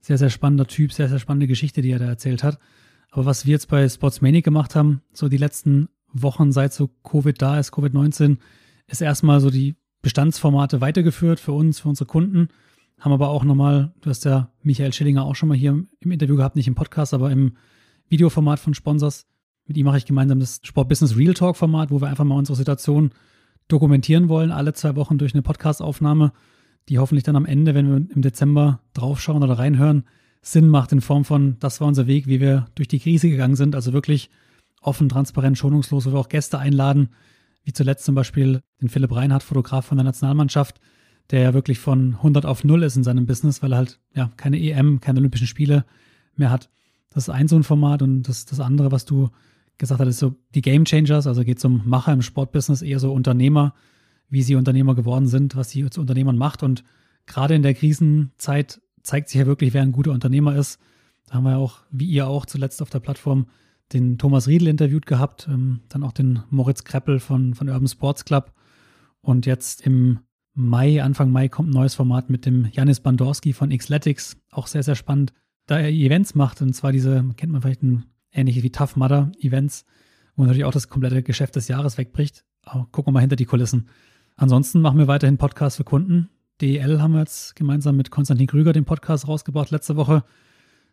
Sehr, 0.00 0.18
sehr 0.18 0.30
spannender 0.30 0.66
Typ, 0.66 0.92
sehr, 0.92 1.08
sehr 1.08 1.20
spannende 1.20 1.46
Geschichte, 1.46 1.82
die 1.82 1.92
er 1.92 2.00
da 2.00 2.06
erzählt 2.06 2.42
hat. 2.42 2.58
Aber 3.12 3.26
was 3.26 3.46
wir 3.46 3.52
jetzt 3.52 3.68
bei 3.68 3.88
Sportsmanic 3.88 4.44
gemacht 4.44 4.74
haben, 4.74 5.02
so 5.12 5.28
die 5.28 5.36
letzten 5.36 5.88
Wochen, 6.12 6.50
seit 6.50 6.72
so 6.72 6.88
Covid 7.04 7.40
da 7.40 7.60
ist, 7.60 7.72
Covid-19, 7.72 8.38
ist 8.88 9.02
erstmal 9.02 9.40
so 9.40 9.50
die 9.50 9.76
Bestandsformate 10.02 10.80
weitergeführt 10.80 11.40
für 11.40 11.52
uns, 11.52 11.80
für 11.80 11.88
unsere 11.88 12.06
Kunden. 12.06 12.48
Haben 12.98 13.12
aber 13.12 13.28
auch 13.28 13.44
nochmal, 13.44 13.92
du 14.00 14.10
hast 14.10 14.24
ja 14.24 14.50
Michael 14.62 14.92
Schillinger 14.92 15.24
auch 15.24 15.34
schon 15.34 15.48
mal 15.48 15.56
hier 15.56 15.70
im 16.00 16.10
Interview 16.10 16.36
gehabt, 16.36 16.56
nicht 16.56 16.68
im 16.68 16.74
Podcast, 16.74 17.14
aber 17.14 17.30
im 17.30 17.56
Videoformat 18.08 18.60
von 18.60 18.74
Sponsors. 18.74 19.26
Mit 19.66 19.76
ihm 19.76 19.86
mache 19.86 19.98
ich 19.98 20.06
gemeinsam 20.06 20.40
das 20.40 20.60
Sport 20.62 20.88
Business 20.88 21.16
Real 21.16 21.34
Talk 21.34 21.56
Format, 21.56 21.90
wo 21.90 22.00
wir 22.00 22.08
einfach 22.08 22.24
mal 22.24 22.36
unsere 22.36 22.56
Situation 22.56 23.12
dokumentieren 23.68 24.28
wollen, 24.28 24.50
alle 24.50 24.72
zwei 24.72 24.96
Wochen 24.96 25.16
durch 25.16 25.32
eine 25.32 25.42
Podcast-Aufnahme, 25.42 26.32
die 26.88 26.98
hoffentlich 26.98 27.24
dann 27.24 27.36
am 27.36 27.46
Ende, 27.46 27.74
wenn 27.74 27.88
wir 27.88 28.14
im 28.14 28.22
Dezember 28.22 28.80
draufschauen 28.94 29.42
oder 29.42 29.58
reinhören, 29.58 30.04
Sinn 30.42 30.68
macht 30.68 30.92
in 30.92 31.00
Form 31.00 31.24
von, 31.24 31.56
das 31.60 31.80
war 31.80 31.88
unser 31.88 32.06
Weg, 32.06 32.26
wie 32.26 32.40
wir 32.40 32.66
durch 32.74 32.88
die 32.88 32.98
Krise 32.98 33.30
gegangen 33.30 33.56
sind. 33.56 33.74
Also 33.74 33.92
wirklich 33.92 34.30
offen, 34.80 35.08
transparent, 35.08 35.58
schonungslos, 35.58 36.06
wo 36.06 36.12
wir 36.12 36.18
auch 36.18 36.28
Gäste 36.28 36.58
einladen, 36.58 37.10
wie 37.70 37.72
zuletzt 37.72 38.04
zum 38.04 38.16
Beispiel 38.16 38.62
den 38.82 38.88
Philipp 38.88 39.14
Reinhardt, 39.14 39.44
Fotograf 39.44 39.86
von 39.86 39.96
der 39.96 40.04
Nationalmannschaft, 40.04 40.80
der 41.30 41.40
ja 41.40 41.54
wirklich 41.54 41.78
von 41.78 42.14
100 42.16 42.44
auf 42.44 42.64
0 42.64 42.82
ist 42.82 42.96
in 42.96 43.04
seinem 43.04 43.26
Business, 43.26 43.62
weil 43.62 43.72
er 43.72 43.78
halt 43.78 44.00
ja 44.12 44.32
keine 44.36 44.58
EM, 44.60 44.98
keine 45.00 45.20
Olympischen 45.20 45.46
Spiele 45.46 45.84
mehr 46.34 46.50
hat. 46.50 46.68
Das 47.10 47.28
ist 47.28 47.30
ein 47.30 47.46
so 47.46 47.54
ein 47.54 47.62
Format 47.62 48.02
und 48.02 48.24
das, 48.24 48.44
das 48.44 48.58
andere, 48.58 48.90
was 48.90 49.04
du 49.04 49.28
gesagt 49.78 50.00
hast, 50.00 50.08
ist 50.08 50.18
so 50.18 50.34
die 50.52 50.62
Game 50.62 50.84
Changers, 50.84 51.28
also 51.28 51.44
geht 51.44 51.58
es 51.58 51.64
um 51.64 51.82
Macher 51.84 52.12
im 52.12 52.22
Sportbusiness, 52.22 52.82
eher 52.82 52.98
so 52.98 53.12
Unternehmer, 53.12 53.72
wie 54.28 54.42
sie 54.42 54.56
Unternehmer 54.56 54.96
geworden 54.96 55.28
sind, 55.28 55.54
was 55.54 55.70
sie 55.70 55.88
zu 55.90 56.00
Unternehmern 56.00 56.38
macht 56.38 56.64
und 56.64 56.82
gerade 57.26 57.54
in 57.54 57.62
der 57.62 57.74
Krisenzeit 57.74 58.80
zeigt 59.04 59.28
sich 59.28 59.38
ja 59.38 59.46
wirklich, 59.46 59.74
wer 59.74 59.82
ein 59.82 59.92
guter 59.92 60.10
Unternehmer 60.10 60.56
ist. 60.56 60.80
Da 61.28 61.34
haben 61.34 61.44
wir 61.44 61.52
ja 61.52 61.58
auch, 61.58 61.82
wie 61.92 62.06
ihr 62.06 62.26
auch 62.26 62.46
zuletzt 62.46 62.82
auf 62.82 62.90
der 62.90 62.98
Plattform, 62.98 63.46
den 63.92 64.18
Thomas 64.18 64.46
Riedel 64.46 64.68
interviewt 64.68 65.06
gehabt, 65.06 65.48
ähm, 65.50 65.80
dann 65.88 66.02
auch 66.02 66.12
den 66.12 66.40
Moritz 66.50 66.84
Kreppel 66.84 67.18
von, 67.20 67.54
von 67.54 67.68
Urban 67.68 67.88
Sports 67.88 68.24
Club. 68.24 68.52
Und 69.20 69.46
jetzt 69.46 69.86
im 69.86 70.20
Mai, 70.54 71.02
Anfang 71.02 71.30
Mai 71.30 71.48
kommt 71.48 71.70
ein 71.70 71.74
neues 71.74 71.94
Format 71.94 72.30
mit 72.30 72.46
dem 72.46 72.68
Janis 72.72 73.00
Bandorski 73.00 73.52
von 73.52 73.70
Xletics. 73.70 74.36
Auch 74.50 74.66
sehr, 74.66 74.82
sehr 74.82 74.96
spannend, 74.96 75.32
da 75.66 75.78
er 75.78 75.90
Events 75.90 76.34
macht. 76.34 76.62
Und 76.62 76.74
zwar 76.74 76.92
diese, 76.92 77.24
kennt 77.36 77.52
man 77.52 77.62
vielleicht 77.62 77.82
ein 77.82 78.06
ähnliches 78.32 78.62
wie 78.62 78.70
Tough 78.70 78.96
Mudder 78.96 79.32
Events, 79.40 79.84
wo 80.36 80.42
natürlich 80.42 80.64
auch 80.64 80.72
das 80.72 80.88
komplette 80.88 81.22
Geschäft 81.22 81.56
des 81.56 81.68
Jahres 81.68 81.98
wegbricht. 81.98 82.44
Aber 82.62 82.86
gucken 82.92 83.08
wir 83.08 83.14
mal 83.14 83.20
hinter 83.20 83.36
die 83.36 83.46
Kulissen. 83.46 83.88
Ansonsten 84.36 84.80
machen 84.80 84.98
wir 84.98 85.08
weiterhin 85.08 85.38
Podcasts 85.38 85.76
für 85.76 85.84
Kunden. 85.84 86.30
DEL 86.60 87.00
haben 87.00 87.12
wir 87.12 87.20
jetzt 87.20 87.56
gemeinsam 87.56 87.96
mit 87.96 88.10
Konstantin 88.10 88.46
Krüger 88.46 88.72
den 88.72 88.84
Podcast 88.84 89.28
rausgebracht 89.28 89.70
letzte 89.70 89.96
Woche. 89.96 90.24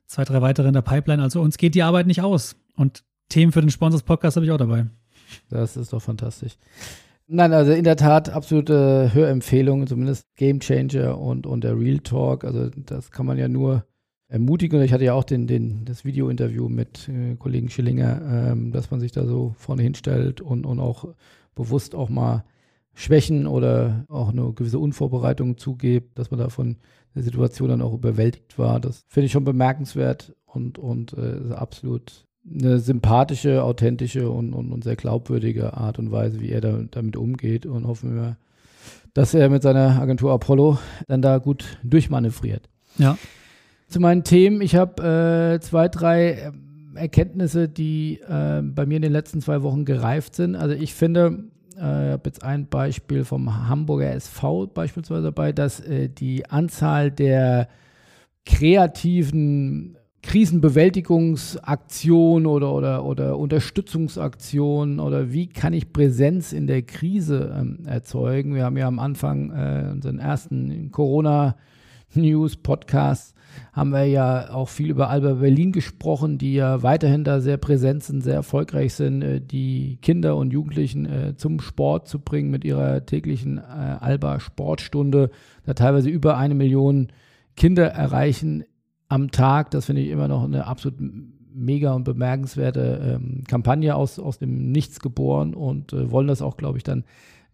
Zwei, 0.06 0.24
drei 0.24 0.42
weitere 0.42 0.68
in 0.68 0.74
der 0.74 0.82
Pipeline. 0.82 1.22
Also 1.22 1.42
uns 1.42 1.58
geht 1.58 1.76
die 1.76 1.84
Arbeit 1.84 2.08
nicht 2.08 2.22
aus. 2.22 2.56
Und 2.78 3.04
Themen 3.28 3.52
für 3.52 3.62
den 3.62 3.72
Sponsors 3.72 4.04
Podcast 4.04 4.38
habe 4.38 4.46
ich 4.46 4.52
auch 4.52 4.58
dabei. 4.58 4.86
Das 5.50 5.76
ist 5.76 5.92
doch 5.92 6.02
fantastisch. 6.02 6.58
Nein, 7.28 7.52
also 7.52 7.74
in 7.74 7.84
der 7.84 7.98
Tat 7.98 8.30
absolute 8.30 9.14
Hörempfehlung, 9.14 9.86
zumindest 9.86 10.34
Game 10.38 10.62
Changer 10.62 11.20
und, 11.20 11.46
und 11.46 11.66
der 11.66 11.78
Real 11.78 12.00
Talk. 12.00 12.46
Also 12.46 12.70
das 12.70 13.12
kann 13.12 13.26
man 13.26 13.38
ja 13.38 13.50
nur 13.50 13.86
ermutigen. 14.30 14.82
Ich 14.82 14.94
hatte 14.94 15.04
ja 15.04 15.14
auch 15.14 15.26
den, 15.26 15.48
den, 15.48 15.84
das 15.84 16.06
Video-Interview 16.06 16.70
mit 16.70 17.10
äh, 17.10 17.36
Kollegen 17.36 17.70
Schillinger, 17.70 18.22
ähm, 18.52 18.72
dass 18.72 18.92
man 18.92 19.02
sich 19.02 19.12
da 19.12 19.26
so 19.26 19.54
vorne 19.58 19.84
hinstellt 19.84 20.40
und, 20.40 20.66
und 20.66 20.80
auch 20.80 21.14
bewusst 21.56 21.96
auch 21.96 22.10
mal 22.10 22.46
Schwächen 22.94 23.46
oder 23.46 24.06
auch 24.10 24.30
eine 24.30 24.54
gewisse 24.54 24.80
Unvorbereitung 24.80 25.58
zugibt, 25.58 26.18
dass 26.18 26.32
man 26.32 26.40
da 26.40 26.50
von 26.50 26.78
der 27.14 27.24
Situation 27.24 27.70
dann 27.70 27.82
auch 27.82 27.94
überwältigt 27.94 28.58
war. 28.58 28.80
Das 28.80 29.04
finde 29.08 29.26
ich 29.26 29.32
schon 29.32 29.44
bemerkenswert 29.44 30.34
und, 30.46 30.80
und 30.80 31.14
äh, 31.14 31.54
absolut 31.54 32.27
eine 32.50 32.80
sympathische, 32.80 33.64
authentische 33.64 34.30
und, 34.30 34.54
und, 34.54 34.72
und, 34.72 34.84
sehr 34.84 34.96
glaubwürdige 34.96 35.76
Art 35.76 36.00
und 36.00 36.12
Weise, 36.12 36.40
wie 36.40 36.50
er 36.50 36.62
da, 36.62 36.80
damit 36.92 37.18
umgeht 37.18 37.66
und 37.66 37.88
hoffen 37.88 38.16
wir, 38.16 38.38
dass 39.14 39.34
er 39.34 39.50
mit 39.50 39.64
seiner 39.64 40.00
Agentur 40.00 40.32
Apollo 40.32 40.78
dann 41.08 41.22
da 41.22 41.40
gut 41.40 41.66
durchmanövriert. 41.84 42.70
Ja. 42.98 43.18
Zu 43.90 44.00
meinen 44.00 44.24
Themen, 44.24 44.62
ich 44.62 44.76
habe 44.76 45.56
äh, 45.56 45.60
zwei, 45.60 45.88
drei 45.88 46.34
ähm, 46.34 46.96
Erkenntnisse, 46.96 47.68
die 47.70 48.20
äh, 48.28 48.62
bei 48.62 48.86
mir 48.86 48.98
in 48.98 49.02
den 49.02 49.12
letzten 49.12 49.42
zwei 49.42 49.62
Wochen 49.62 49.86
gereift 49.86 50.36
sind. 50.36 50.56
Also 50.56 50.76
ich 50.76 50.94
finde, 50.94 51.46
äh, 51.78 52.08
ich 52.08 52.12
habe 52.14 52.22
jetzt 52.26 52.44
ein 52.44 52.68
Beispiel 52.68 53.24
vom 53.24 53.68
Hamburger 53.70 54.12
SV 54.12 54.68
beispielsweise 54.68 55.24
dabei, 55.24 55.52
dass 55.52 55.80
äh, 55.80 56.10
die 56.10 56.50
Anzahl 56.50 57.12
der 57.12 57.70
kreativen 58.46 59.97
Krisenbewältigungsaktion 60.28 62.46
oder, 62.48 62.74
oder, 62.74 63.06
oder 63.06 63.38
Unterstützungsaktion 63.38 65.00
oder 65.00 65.32
wie 65.32 65.48
kann 65.48 65.72
ich 65.72 65.94
Präsenz 65.94 66.52
in 66.52 66.68
der 66.68 66.82
Krise 66.82 67.56
ähm, 67.58 67.86
erzeugen? 67.86 68.54
Wir 68.54 68.66
haben 68.66 68.76
ja 68.76 68.90
am 68.90 69.00
Anfang 69.00 69.52
äh, 69.52 69.88
unseren 69.90 70.20
ersten 70.20 70.92
Corona-News-Podcast 70.92 73.36
haben 73.72 73.92
wir 73.92 74.04
ja 74.04 74.52
auch 74.52 74.68
viel 74.68 74.90
über 74.90 75.10
Alba 75.10 75.36
Berlin 75.36 75.72
gesprochen, 75.72 76.38
die 76.38 76.56
ja 76.56 76.84
weiterhin 76.84 77.24
da 77.24 77.40
sehr 77.40 77.56
präsent 77.56 78.04
sind, 78.04 78.22
sehr 78.22 78.36
erfolgreich 78.36 78.96
sind, 78.96 79.22
äh, 79.22 79.40
die 79.40 79.98
Kinder 80.02 80.36
und 80.36 80.52
Jugendlichen 80.52 81.06
äh, 81.06 81.38
zum 81.38 81.62
Sport 81.62 82.10
zu 82.10 82.20
bringen 82.20 82.52
mit 82.52 82.66
ihrer 82.66 83.06
täglichen 83.06 83.60
äh, 83.60 83.62
Alba 83.62 84.42
Sportstunde, 84.42 85.30
da 85.64 85.74
teilweise 85.74 86.10
über 86.10 86.36
eine 86.36 86.54
Million 86.54 87.14
Kinder 87.56 87.88
erreichen 87.88 88.66
am 89.10 89.32
Tag. 89.32 89.72
Das 89.72 89.86
finde 89.86 90.02
ich 90.02 90.10
immer 90.10 90.28
noch 90.28 90.44
eine 90.44 90.66
absolut 90.66 91.00
mega 91.54 91.94
und 91.94 92.04
bemerkenswerte 92.04 93.20
ähm, 93.20 93.44
Kampagne 93.48 93.96
aus, 93.96 94.20
aus 94.20 94.38
dem 94.38 94.72
Nichts 94.72 95.00
geboren 95.00 95.54
und 95.54 95.94
äh, 95.94 96.12
wollen 96.12 96.28
das 96.28 96.42
auch, 96.42 96.58
glaube 96.58 96.78
ich, 96.78 96.84
dann 96.84 97.04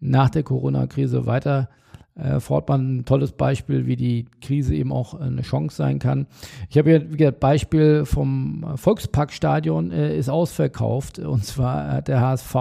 nach 0.00 0.30
der 0.30 0.42
Corona-Krise 0.42 1.26
weiter 1.26 1.70
äh, 2.16 2.38
fortbauen. 2.38 2.98
Ein 2.98 3.04
tolles 3.04 3.32
Beispiel, 3.32 3.86
wie 3.86 3.96
die 3.96 4.26
Krise 4.40 4.74
eben 4.74 4.92
auch 4.92 5.14
eine 5.14 5.42
Chance 5.42 5.76
sein 5.76 5.98
kann. 5.98 6.26
Ich 6.68 6.78
habe 6.78 6.90
hier, 6.90 7.10
wie 7.12 7.16
gesagt, 7.16 7.40
Beispiel 7.40 8.04
vom 8.04 8.64
Volksparkstadion 8.76 9.90
äh, 9.90 10.16
ist 10.16 10.28
ausverkauft 10.28 11.18
und 11.18 11.44
zwar 11.44 11.90
hat 11.90 12.08
der 12.08 12.20
HSV 12.20 12.54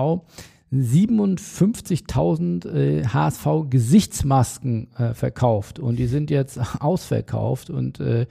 57.000 0.74 2.68
äh, 2.68 3.06
HSV-Gesichtsmasken 3.06 4.88
äh, 4.98 5.14
verkauft 5.14 5.78
und 5.78 5.98
die 5.98 6.08
sind 6.08 6.32
jetzt 6.32 6.60
ausverkauft 6.82 7.70
und 7.70 8.00
äh, 8.00 8.26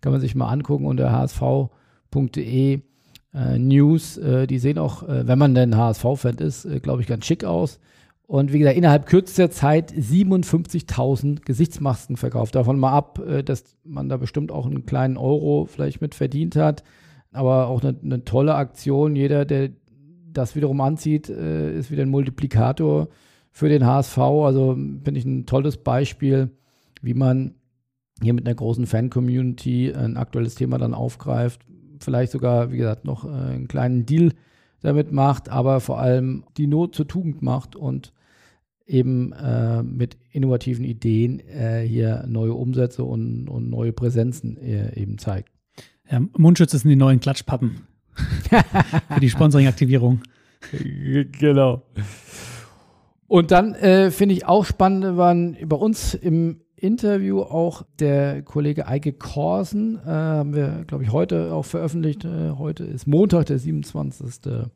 kann 0.00 0.12
man 0.12 0.20
sich 0.20 0.34
mal 0.34 0.48
angucken 0.48 0.86
unter 0.86 1.10
hsv.de 1.12 2.80
äh, 3.34 3.58
News. 3.58 4.16
Äh, 4.18 4.46
die 4.46 4.58
sehen 4.58 4.78
auch, 4.78 5.02
äh, 5.02 5.26
wenn 5.26 5.38
man 5.38 5.54
denn 5.54 5.76
HSV-Fan 5.76 6.36
ist, 6.36 6.68
glaube 6.82 7.02
ich, 7.02 7.08
ganz 7.08 7.26
schick 7.26 7.44
aus. 7.44 7.78
Und 8.26 8.52
wie 8.52 8.58
gesagt, 8.58 8.76
innerhalb 8.76 9.06
kürzester 9.06 9.50
Zeit 9.50 9.92
57.000 9.92 11.42
Gesichtsmasken 11.42 12.16
verkauft. 12.16 12.56
Davon 12.56 12.76
mal 12.76 12.90
ab, 12.90 13.20
dass 13.44 13.76
man 13.84 14.08
da 14.08 14.16
bestimmt 14.16 14.50
auch 14.50 14.66
einen 14.66 14.84
kleinen 14.84 15.16
Euro 15.16 15.66
vielleicht 15.70 16.00
mit 16.00 16.16
verdient 16.16 16.56
hat. 16.56 16.82
Aber 17.30 17.68
auch 17.68 17.84
eine, 17.84 17.96
eine 18.02 18.24
tolle 18.24 18.56
Aktion. 18.56 19.14
Jeder, 19.14 19.44
der 19.44 19.70
das 20.36 20.54
wiederum 20.54 20.80
anzieht, 20.80 21.28
äh, 21.28 21.76
ist 21.76 21.90
wieder 21.90 22.02
ein 22.02 22.10
Multiplikator 22.10 23.08
für 23.50 23.68
den 23.68 23.86
HSV. 23.86 24.18
Also 24.18 24.74
finde 24.74 25.18
ich 25.18 25.24
ein 25.24 25.46
tolles 25.46 25.78
Beispiel, 25.78 26.50
wie 27.02 27.14
man 27.14 27.54
hier 28.22 28.34
mit 28.34 28.46
einer 28.46 28.54
großen 28.54 28.86
Fan-Community 28.86 29.92
ein 29.92 30.16
aktuelles 30.16 30.54
Thema 30.54 30.78
dann 30.78 30.94
aufgreift. 30.94 31.60
Vielleicht 32.00 32.32
sogar, 32.32 32.72
wie 32.72 32.78
gesagt, 32.78 33.04
noch 33.04 33.24
äh, 33.24 33.28
einen 33.28 33.68
kleinen 33.68 34.06
Deal 34.06 34.32
damit 34.80 35.12
macht, 35.12 35.48
aber 35.48 35.80
vor 35.80 35.98
allem 35.98 36.44
die 36.56 36.66
Not 36.66 36.94
zur 36.94 37.08
Tugend 37.08 37.42
macht 37.42 37.76
und 37.76 38.12
eben 38.86 39.32
äh, 39.32 39.82
mit 39.82 40.16
innovativen 40.30 40.84
Ideen 40.84 41.40
äh, 41.40 41.82
hier 41.82 42.24
neue 42.28 42.54
Umsätze 42.54 43.04
und, 43.04 43.48
und 43.48 43.68
neue 43.68 43.92
Präsenzen 43.92 44.56
äh, 44.58 44.94
eben 44.98 45.18
zeigt. 45.18 45.50
Ja, 46.10 46.20
Mundschütze 46.36 46.78
sind 46.78 46.88
die 46.88 46.96
neuen 46.96 47.20
Klatschpappen. 47.20 47.86
Für 49.12 49.20
die 49.20 49.28
Sponsoring-Aktivierung. 49.28 50.20
genau. 51.32 51.82
Und 53.26 53.50
dann 53.50 53.74
äh, 53.74 54.10
finde 54.10 54.34
ich 54.34 54.46
auch 54.46 54.64
spannend, 54.64 55.16
waren 55.16 55.56
bei 55.66 55.76
uns 55.76 56.14
im 56.14 56.60
Interview 56.76 57.40
auch 57.40 57.82
der 57.98 58.42
Kollege 58.42 58.86
Eike 58.86 59.12
Korsen, 59.12 59.96
äh, 59.96 60.08
haben 60.08 60.54
wir, 60.54 60.84
glaube 60.86 61.04
ich, 61.04 61.12
heute 61.12 61.52
auch 61.52 61.64
veröffentlicht. 61.64 62.24
Äh, 62.24 62.50
heute 62.58 62.84
ist 62.84 63.06
Montag, 63.06 63.46
der 63.46 63.58
27. 63.58 64.68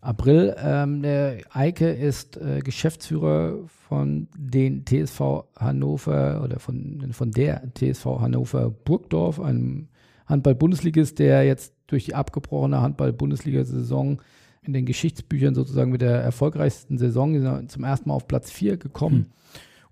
April. 0.00 0.56
Ähm, 0.58 1.02
der 1.02 1.38
Eike 1.50 1.90
ist 1.90 2.36
äh, 2.36 2.60
Geschäftsführer 2.60 3.58
von 3.88 4.28
den 4.36 4.84
TSV 4.84 5.44
Hannover 5.56 6.42
oder 6.42 6.58
von, 6.58 7.12
von 7.12 7.30
der 7.30 7.62
TSV 7.74 8.06
Hannover 8.20 8.70
Burgdorf, 8.70 9.40
einem 9.40 9.88
Handball-Bundesligist, 10.26 11.18
der 11.18 11.44
jetzt 11.44 11.74
durch 11.86 12.06
die 12.06 12.14
abgebrochene 12.14 12.80
Handball-Bundesliga-Saison 12.80 14.20
in 14.62 14.72
den 14.72 14.84
Geschichtsbüchern 14.84 15.54
sozusagen 15.54 15.92
mit 15.92 16.00
der 16.00 16.22
erfolgreichsten 16.22 16.98
Saison 16.98 17.68
zum 17.68 17.84
ersten 17.84 18.08
Mal 18.08 18.16
auf 18.16 18.26
Platz 18.26 18.50
4 18.50 18.78
gekommen. 18.78 19.16
Mhm. 19.16 19.26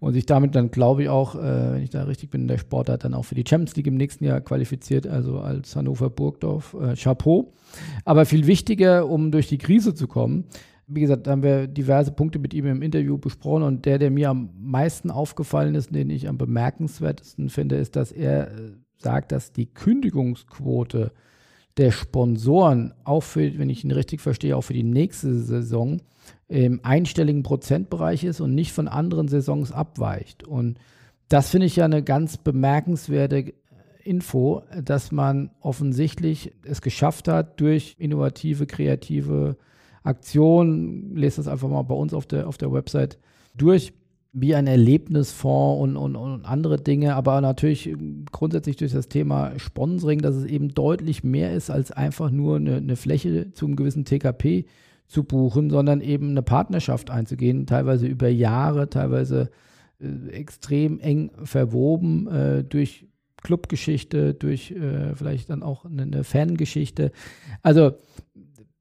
Und 0.01 0.13
sich 0.13 0.27
damit 0.27 0.55
dann, 0.55 0.71
glaube 0.71 1.03
ich, 1.03 1.09
auch, 1.09 1.35
äh, 1.35 1.73
wenn 1.73 1.83
ich 1.83 1.91
da 1.91 2.05
richtig 2.05 2.31
bin, 2.31 2.43
in 2.43 2.49
der 2.49 2.59
Sportart 2.59 3.05
dann 3.05 3.15
auch 3.15 3.25
für 3.25 3.35
die 3.35 3.45
Champions 3.47 3.75
League 3.75 3.89
im 3.89 3.97
nächsten 3.97 4.25
Jahr 4.25 4.41
qualifiziert, 4.41 5.07
also 5.07 5.41
als 5.41 5.75
Hannover 5.75 6.09
Burgdorf. 6.09 6.77
Äh, 6.81 6.95
Chapeau. 6.95 7.53
Aber 8.05 8.25
viel 8.25 8.47
wichtiger, 8.47 9.09
um 9.09 9.33
durch 9.33 9.49
die 9.49 9.59
Krise 9.59 9.95
zu 9.95 10.07
kommen, 10.07 10.45
wie 10.89 11.01
gesagt, 11.01 11.27
da 11.27 11.33
haben 11.33 11.43
wir 11.43 11.67
diverse 11.67 12.13
Punkte 12.13 12.39
mit 12.39 12.55
ihm 12.55 12.67
im 12.67 12.83
Interview 12.83 13.19
besprochen 13.19 13.63
und 13.63 13.85
der, 13.85 13.99
der 13.99 14.11
mir 14.11 14.31
am 14.31 14.51
meisten 14.59 15.11
aufgefallen 15.11 15.75
ist, 15.75 15.95
den 15.95 16.09
ich 16.09 16.29
am 16.29 16.39
bemerkenswertesten 16.39 17.51
finde, 17.51 17.77
ist, 17.77 17.95
dass 17.95 18.11
er 18.11 18.51
äh, 18.51 18.73
sagt, 18.97 19.33
dass 19.33 19.53
die 19.53 19.67
Kündigungsquote 19.67 21.13
der 21.77 21.91
Sponsoren 21.93 22.95
auch 23.05 23.23
für, 23.23 23.59
wenn 23.59 23.71
ich 23.71 23.85
ihn 23.85 23.91
richtig 23.91 24.21
verstehe, 24.21 24.57
auch 24.57 24.63
für 24.63 24.73
die 24.73 24.83
nächste 24.83 25.35
Saison 25.35 26.01
im 26.49 26.81
einstelligen 26.83 27.43
Prozentbereich 27.43 28.25
ist 28.25 28.41
und 28.41 28.55
nicht 28.55 28.73
von 28.73 28.89
anderen 28.89 29.29
Saisons 29.29 29.71
abweicht. 29.71 30.45
Und 30.45 30.79
das 31.29 31.51
finde 31.51 31.67
ich 31.67 31.77
ja 31.77 31.85
eine 31.85 32.03
ganz 32.03 32.39
bemerkenswerte 32.39 33.53
Info, 34.03 34.63
dass 34.83 35.13
man 35.13 35.51
offensichtlich 35.61 36.53
es 36.65 36.81
geschafft 36.81 37.29
hat, 37.29 37.61
durch 37.61 37.97
innovative, 37.99 38.67
kreative 38.67 39.57
Aktionen, 40.03 41.15
lest 41.15 41.37
das 41.37 41.49
einfach 41.49 41.69
mal 41.69 41.83
bei 41.83 41.95
uns 41.95 42.15
auf 42.15 42.25
der, 42.25 42.49
auf 42.49 42.57
der 42.57 42.73
Website 42.73 43.19
durch, 43.55 43.93
wie 44.33 44.55
ein 44.55 44.67
Erlebnisfonds 44.67 45.83
und, 45.83 45.97
und, 45.97 46.17
und 46.17 46.45
andere 46.45 46.79
Dinge, 46.79 47.15
aber 47.15 47.41
natürlich 47.41 47.95
grundsätzlich 48.31 48.77
durch 48.77 48.93
das 48.93 49.09
Thema 49.09 49.59
Sponsoring, 49.59 50.21
dass 50.21 50.37
es 50.37 50.45
eben 50.45 50.69
deutlich 50.75 51.25
mehr 51.25 51.53
ist 51.53 51.71
als 51.71 51.91
einfach 51.91 52.31
nur 52.31 52.57
eine, 52.57 52.77
eine 52.77 52.97
Fläche 52.97 53.53
zu 53.53 53.67
einem 53.67 53.77
gewissen 53.77 54.05
TKP 54.05 54.67
zu 55.09 55.25
buchen, 55.25 55.71
sondern 55.71 56.01
eben 56.01 56.31
eine 56.31 56.43
Partnerschaft 56.43 57.11
einzugehen, 57.11 57.67
teilweise 57.67 58.07
über 58.07 58.29
Jahre, 58.29 58.89
teilweise 58.91 59.51
äh, 60.01 60.31
extrem 60.31 61.01
eng 61.01 61.31
verwoben 61.43 62.29
äh, 62.29 62.65
durch 62.65 63.07
Clubgeschichte, 63.43 64.35
durch 64.35 64.73
äh, 64.73 65.15
vielleicht 65.15 65.51
dann 65.51 65.63
auch 65.63 65.85
eine, 65.85 66.03
eine 66.03 66.25
Fangeschichte. 66.25 67.13
Also 67.63 67.93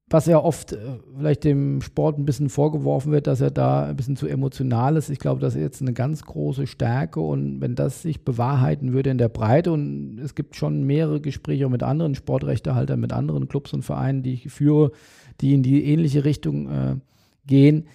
was 0.10 0.25
ja 0.25 0.41
oft 0.41 0.72
äh, 0.72 0.77
vielleicht 1.17 1.43
dem 1.43 1.81
Sport 1.81 2.17
ein 2.17 2.25
bisschen 2.25 2.50
vorgeworfen 2.50 3.12
wird, 3.12 3.27
dass 3.27 3.41
er 3.41 3.51
da 3.51 3.88
ein 3.88 3.96
bisschen 3.96 4.15
zu 4.15 4.27
emotional 4.27 4.96
ist. 4.96 5.10
Ich 5.10 5.19
glaube, 5.19 5.41
das 5.41 5.55
ist 5.55 5.62
jetzt 5.62 5.81
eine 5.81 5.93
ganz 5.93 6.24
große 6.24 6.65
Stärke 6.65 7.19
und 7.19 7.60
wenn 7.60 7.75
das 7.75 8.03
sich 8.03 8.24
bewahrheiten 8.24 8.93
würde 8.93 9.10
in 9.10 9.17
der 9.17 9.29
Breite 9.29 9.72
und 9.72 10.19
es 10.19 10.34
gibt 10.34 10.55
schon 10.55 10.84
mehrere 10.84 11.19
Gespräche 11.19 11.67
mit 11.69 11.84
anderen 11.84 12.15
Sportrechtehaltern, 12.15 13.00
mit 13.00 13.12
anderen 13.12 13.50
Clubs 13.50 13.74
und 13.74 13.84
Vereinen, 13.84 14.24
die 14.24 14.34
ich 14.34 14.50
führe, 14.50 14.91
die 15.41 15.53
in 15.53 15.63
die 15.63 15.86
ähnliche 15.86 16.25
Richtung 16.25 16.70
äh, 16.70 16.96
gehen, 17.46 17.86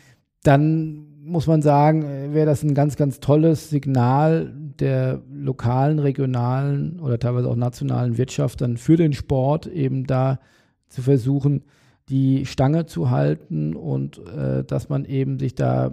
dann 0.42 1.06
muss 1.24 1.46
man 1.46 1.62
sagen, 1.62 2.02
äh, 2.02 2.34
wäre 2.34 2.46
das 2.46 2.62
ein 2.62 2.74
ganz, 2.74 2.96
ganz 2.96 3.20
tolles 3.20 3.70
Signal 3.70 4.52
der 4.78 5.22
lokalen, 5.30 5.98
regionalen 5.98 7.00
oder 7.00 7.18
teilweise 7.18 7.48
auch 7.48 7.56
nationalen 7.56 8.18
Wirtschaft 8.18 8.60
dann 8.60 8.76
für 8.76 8.96
den 8.96 9.12
Sport 9.12 9.66
eben 9.66 10.06
da 10.06 10.40
zu 10.88 11.02
versuchen, 11.02 11.62
die 12.08 12.44
Stange 12.46 12.86
zu 12.86 13.10
halten 13.10 13.74
und 13.74 14.18
äh, 14.26 14.64
dass 14.64 14.88
man 14.88 15.04
eben 15.04 15.38
sich 15.38 15.54
da 15.54 15.92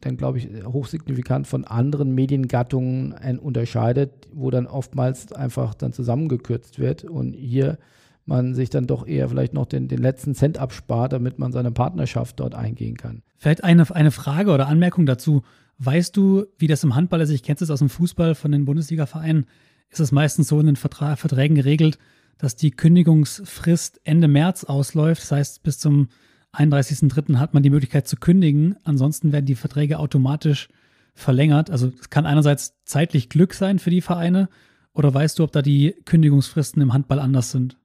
dann, 0.00 0.16
glaube 0.16 0.38
ich, 0.38 0.48
hochsignifikant 0.64 1.46
von 1.46 1.66
anderen 1.66 2.14
Mediengattungen 2.14 3.38
unterscheidet, 3.38 4.28
wo 4.32 4.50
dann 4.50 4.66
oftmals 4.66 5.30
einfach 5.32 5.74
dann 5.74 5.92
zusammengekürzt 5.92 6.78
wird 6.78 7.04
und 7.04 7.34
hier 7.34 7.78
man 8.26 8.54
sich 8.54 8.70
dann 8.70 8.86
doch 8.86 9.06
eher 9.06 9.28
vielleicht 9.28 9.54
noch 9.54 9.66
den, 9.66 9.88
den 9.88 9.98
letzten 9.98 10.34
Cent 10.34 10.58
abspart, 10.58 11.12
damit 11.12 11.38
man 11.38 11.52
seine 11.52 11.72
Partnerschaft 11.72 12.38
dort 12.40 12.54
eingehen 12.54 12.96
kann. 12.96 13.22
Vielleicht 13.36 13.64
eine, 13.64 13.94
eine 13.94 14.10
Frage 14.10 14.52
oder 14.52 14.68
Anmerkung 14.68 15.06
dazu. 15.06 15.42
Weißt 15.78 16.16
du, 16.16 16.46
wie 16.58 16.66
das 16.66 16.84
im 16.84 16.94
Handball 16.94 17.20
ist? 17.20 17.30
Ich 17.30 17.42
kenne 17.42 17.58
es 17.60 17.70
aus 17.70 17.78
dem 17.78 17.88
Fußball 17.88 18.34
von 18.34 18.52
den 18.52 18.66
Bundesliga-Vereinen. 18.66 19.46
Ist 19.88 20.00
es 20.00 20.12
meistens 20.12 20.48
so 20.48 20.60
in 20.60 20.66
den 20.66 20.76
Vertra 20.76 21.16
Verträgen 21.16 21.56
geregelt, 21.56 21.98
dass 22.38 22.54
die 22.54 22.70
Kündigungsfrist 22.70 24.00
Ende 24.04 24.28
März 24.28 24.64
ausläuft. 24.64 25.22
Das 25.22 25.32
heißt, 25.32 25.62
bis 25.62 25.78
zum 25.78 26.08
31.03. 26.52 27.36
hat 27.36 27.54
man 27.54 27.62
die 27.62 27.70
Möglichkeit 27.70 28.06
zu 28.06 28.16
kündigen. 28.16 28.76
Ansonsten 28.84 29.32
werden 29.32 29.46
die 29.46 29.54
Verträge 29.54 29.98
automatisch 29.98 30.68
verlängert. 31.14 31.70
Also 31.70 31.92
es 32.00 32.10
kann 32.10 32.26
einerseits 32.26 32.74
zeitlich 32.84 33.28
Glück 33.28 33.54
sein 33.54 33.78
für 33.78 33.90
die 33.90 34.00
Vereine 34.00 34.48
oder 34.92 35.12
weißt 35.12 35.38
du, 35.38 35.44
ob 35.44 35.52
da 35.52 35.62
die 35.62 35.94
Kündigungsfristen 36.04 36.82
im 36.82 36.92
Handball 36.92 37.20
anders 37.20 37.50
sind? 37.50 37.76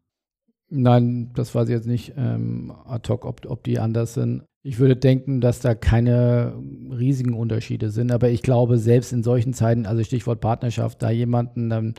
Nein, 0.70 1.32
das 1.36 1.54
weiß 1.54 1.70
ich 1.70 1.76
jetzt 1.76 1.88
nicht 1.88 2.14
ähm, 2.18 2.74
ad 2.86 3.08
hoc, 3.12 3.26
ob, 3.26 3.46
ob 3.46 3.64
die 3.64 3.80
anders 3.80 4.16
sind. 4.16 4.44
Ich 4.64 4.80
würde 4.80 4.96
denken, 4.96 5.42
dass 5.42 5.60
da 5.60 5.76
keine 5.76 6.56
riesigen 6.92 7.34
Unterschiede 7.34 7.92
sind, 7.92 8.12
aber 8.12 8.30
ich 8.30 8.42
glaube, 8.42 8.80
selbst 8.80 9.14
in 9.14 9.22
solchen 9.22 9.54
Zeiten, 9.54 9.86
also 9.86 10.04
Stichwort 10.04 10.42
Partnerschaft, 10.42 11.04
da 11.04 11.12
jemanden 11.12 11.70
dann 11.70 11.94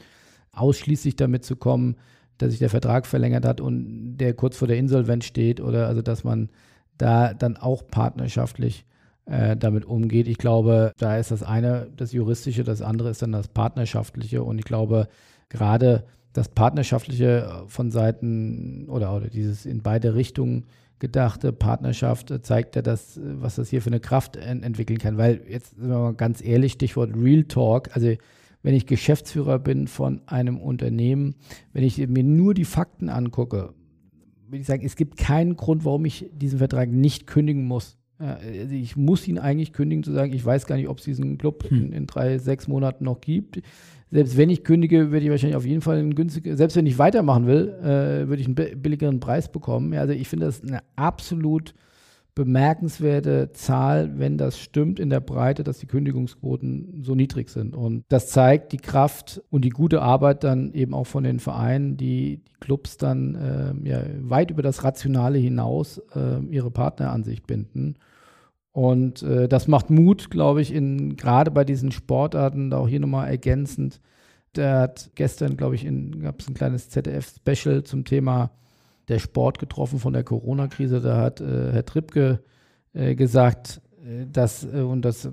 ausschließlich 0.51 1.15
damit 1.15 1.45
zu 1.45 1.55
kommen, 1.55 1.97
dass 2.39 2.51
sich 2.51 2.59
der 2.59 2.71
Vertrag 2.71 3.07
verlängert 3.07 3.45
hat 3.45 3.61
und 3.61 4.17
der 4.17 4.35
kurz 4.35 4.57
vor 4.57 4.69
der 4.69 4.79
Insolvenz 4.79 5.25
steht 5.25 5.61
oder 5.61 5.87
also 5.87 6.03
dass 6.03 6.25
man 6.25 6.51
da 6.99 7.35
dann 7.35 7.57
auch 7.57 7.87
partnerschaftlich 7.87 8.85
äh, 9.27 9.57
damit 9.57 9.85
umgeht. 9.85 10.29
Ich 10.29 10.39
glaube, 10.39 10.93
da 10.99 11.19
ist 11.19 11.31
das 11.31 11.43
eine 11.43 11.89
das 11.97 12.13
Juristische, 12.13 12.65
das 12.65 12.83
andere 12.83 13.11
ist 13.11 13.23
dann 13.23 13.33
das 13.33 13.49
Partnerschaftliche 13.49 14.43
und 14.43 14.59
ich 14.59 14.65
glaube, 14.65 15.09
gerade 15.49 16.05
das 16.37 16.49
Partnerschaftliche 16.49 17.65
von 17.69 17.91
Seiten 17.91 18.89
oder, 18.89 19.15
oder 19.15 19.29
dieses 19.29 19.65
in 19.65 19.83
beide 19.83 20.15
Richtungen 20.15 20.67
gedachte 20.99 21.53
Partnerschaft 21.53 22.33
zeigt 22.43 22.77
ja 22.77 22.83
das, 22.83 23.21
was 23.23 23.57
das 23.57 23.69
hier 23.69 23.83
für 23.83 23.91
eine 23.91 24.01
Kraft 24.01 24.37
entwickeln 24.37 24.99
kann. 24.99 25.19
Weil 25.19 25.43
jetzt 25.49 25.77
sind 25.77 25.89
wir 25.89 25.99
mal 25.99 26.15
ganz 26.15 26.43
ehrlich, 26.43 26.73
Stichwort 26.73 27.15
Real 27.17 27.45
Talk, 27.45 27.95
also 27.95 28.13
wenn 28.63 28.75
ich 28.75 28.87
Geschäftsführer 28.87 29.59
bin 29.59 29.89
von 29.89 30.23
einem 30.27 30.59
Unternehmen, 30.59 31.37
wenn 31.73 31.85
ich 31.85 31.99
mir 32.07 32.25
nur 32.25 32.53
die 32.55 32.65
Fakten 32.65 33.09
angucke, 33.09 33.75
würde 34.49 34.61
ich 34.61 34.67
sagen, 34.67 34.85
es 34.85 34.97
gibt 34.97 35.17
keinen 35.17 35.57
Grund, 35.57 35.85
warum 35.85 36.05
ich 36.05 36.31
diesen 36.33 36.59
Vertrag 36.59 36.91
nicht 36.91 37.27
kündigen 37.27 37.65
muss. 37.65 37.99
Also 38.19 38.75
ich 38.75 38.97
muss 38.97 39.29
ihn 39.29 39.39
eigentlich 39.39 39.73
kündigen, 39.73 40.03
zu 40.03 40.13
sagen, 40.13 40.33
ich 40.33 40.45
weiß 40.45 40.67
gar 40.67 40.77
nicht, 40.77 40.89
ob 40.89 40.99
es 40.99 41.05
diesen 41.05 41.37
Club 41.37 41.65
hm. 41.69 41.77
in, 41.77 41.93
in, 41.93 42.07
drei, 42.07 42.39
sechs 42.39 42.67
Monaten 42.67 43.05
noch 43.05 43.21
gibt. 43.21 43.61
Selbst 44.11 44.37
wenn 44.37 44.51
ich 44.51 44.65
kündige, 44.65 45.11
würde 45.11 45.25
ich 45.25 45.31
wahrscheinlich 45.31 45.57
auf 45.57 45.67
jeden 45.67 45.81
Fall 45.81 45.99
einen 45.99 46.15
günstigen, 46.15 46.57
selbst 46.57 46.77
wenn 46.77 46.87
ich 46.87 46.99
weitermachen 46.99 47.47
will, 47.47 47.75
äh, 47.83 48.29
würde 48.29 48.37
ich 48.37 48.47
einen 48.47 48.55
billigeren 48.55 49.21
Preis 49.21 49.51
bekommen. 49.51 49.93
Also 49.95 50.13
ich 50.13 50.29
finde 50.29 50.47
das 50.47 50.63
eine 50.63 50.81
absolut 50.95 51.75
bemerkenswerte 52.37 53.51
Zahl, 53.53 54.19
wenn 54.19 54.39
das 54.39 54.61
stimmt 54.61 55.01
in 55.01 55.11
der 55.11 55.21
Breite, 55.21 55.65
dass 55.65 55.79
die 55.79 55.87
Kündigungsquoten 55.87 57.03
so 57.03 57.15
niedrig 57.17 57.49
sind. 57.49 57.75
Und 57.75 58.05
das 58.09 58.29
zeigt 58.29 58.73
die 58.73 58.77
Kraft 58.77 59.43
und 59.51 59.65
die 59.65 59.71
gute 59.71 60.03
Arbeit 60.03 60.45
dann 60.45 60.73
eben 60.73 60.95
auch 60.95 61.07
von 61.07 61.25
den 61.25 61.41
Vereinen, 61.41 61.97
die 61.97 62.07
die 62.07 62.43
Clubs 62.61 62.97
dann 62.97 63.35
äh, 63.35 63.89
ja, 63.89 64.03
weit 64.21 64.51
über 64.51 64.63
das 64.63 64.85
Rationale 64.85 65.39
hinaus 65.39 65.99
äh, 66.15 66.41
ihre 66.51 66.71
Partner 66.71 67.11
an 67.11 67.25
sich 67.25 67.43
binden. 67.43 67.97
Und 68.73 69.23
äh, 69.23 69.49
das 69.49 69.67
macht 69.67 69.89
Mut, 69.91 70.31
glaube 70.31 70.61
ich, 70.61 70.73
in 70.73 71.17
gerade 71.17 71.51
bei 71.51 71.65
diesen 71.65 71.91
Sportarten, 71.91 72.71
da 72.71 72.79
auch 72.79 72.89
hier 72.89 73.01
nochmal 73.01 73.29
ergänzend. 73.29 74.01
Der 74.55 74.81
hat 74.81 75.11
gestern, 75.15 75.57
glaube 75.57 75.75
ich, 75.75 75.87
gab 76.23 76.41
es 76.41 76.49
ein 76.49 76.55
kleines 76.55 76.91
ZDF-Special 76.91 77.83
zum 77.85 78.05
Thema 78.05 78.51
der 79.09 79.19
Sport 79.19 79.59
getroffen 79.59 79.99
von 79.99 80.13
der 80.13 80.25
Corona-Krise. 80.25 81.01
Da 81.01 81.19
hat 81.19 81.41
äh, 81.41 81.73
Herr 81.73 81.85
Trippke 81.85 82.41
äh, 82.93 83.15
gesagt, 83.15 83.81
äh, 84.05 84.27
dass, 84.31 84.65
äh, 84.65 84.81
und 84.81 85.03
das 85.03 85.31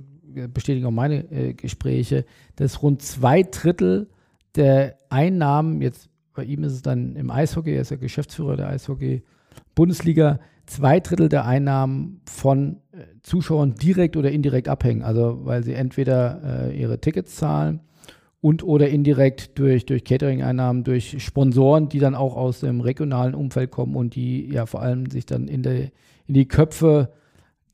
bestätigen 0.53 0.85
auch 0.85 0.91
meine 0.91 1.31
äh, 1.31 1.53
Gespräche, 1.53 2.25
dass 2.55 2.81
rund 2.81 3.01
zwei 3.01 3.43
Drittel 3.43 4.09
der 4.55 4.97
Einnahmen, 5.09 5.81
jetzt 5.81 6.09
bei 6.33 6.43
ihm 6.43 6.63
ist 6.63 6.73
es 6.73 6.81
dann 6.81 7.15
im 7.15 7.29
Eishockey, 7.29 7.73
er 7.73 7.81
ist 7.81 7.91
ja 7.91 7.97
Geschäftsführer 7.97 8.57
der 8.57 8.69
Eishockey-Bundesliga, 8.69 10.39
zwei 10.65 10.99
Drittel 10.99 11.29
der 11.29 11.45
Einnahmen 11.45 12.21
von 12.25 12.77
Zuschauern 13.21 13.75
direkt 13.75 14.17
oder 14.17 14.31
indirekt 14.31 14.67
abhängen. 14.67 15.03
Also 15.03 15.41
weil 15.43 15.63
sie 15.63 15.73
entweder 15.73 16.71
ihre 16.73 16.99
Tickets 16.99 17.35
zahlen 17.35 17.81
und 18.43 18.61
oder 18.61 18.89
indirekt 18.89 19.57
durch, 19.57 19.85
durch 19.85 20.03
Catering-Einnahmen, 20.03 20.83
durch 20.83 21.23
Sponsoren, 21.23 21.87
die 21.87 21.99
dann 21.99 22.13
auch 22.13 22.35
aus 22.35 22.59
dem 22.59 22.81
regionalen 22.81 23.35
Umfeld 23.35 23.71
kommen 23.71 23.95
und 23.95 24.15
die 24.15 24.49
ja 24.49 24.65
vor 24.65 24.81
allem 24.81 25.09
sich 25.09 25.25
dann 25.25 25.47
in, 25.47 25.63
der, 25.63 25.91
in 26.27 26.33
die 26.33 26.45
Köpfe 26.45 27.13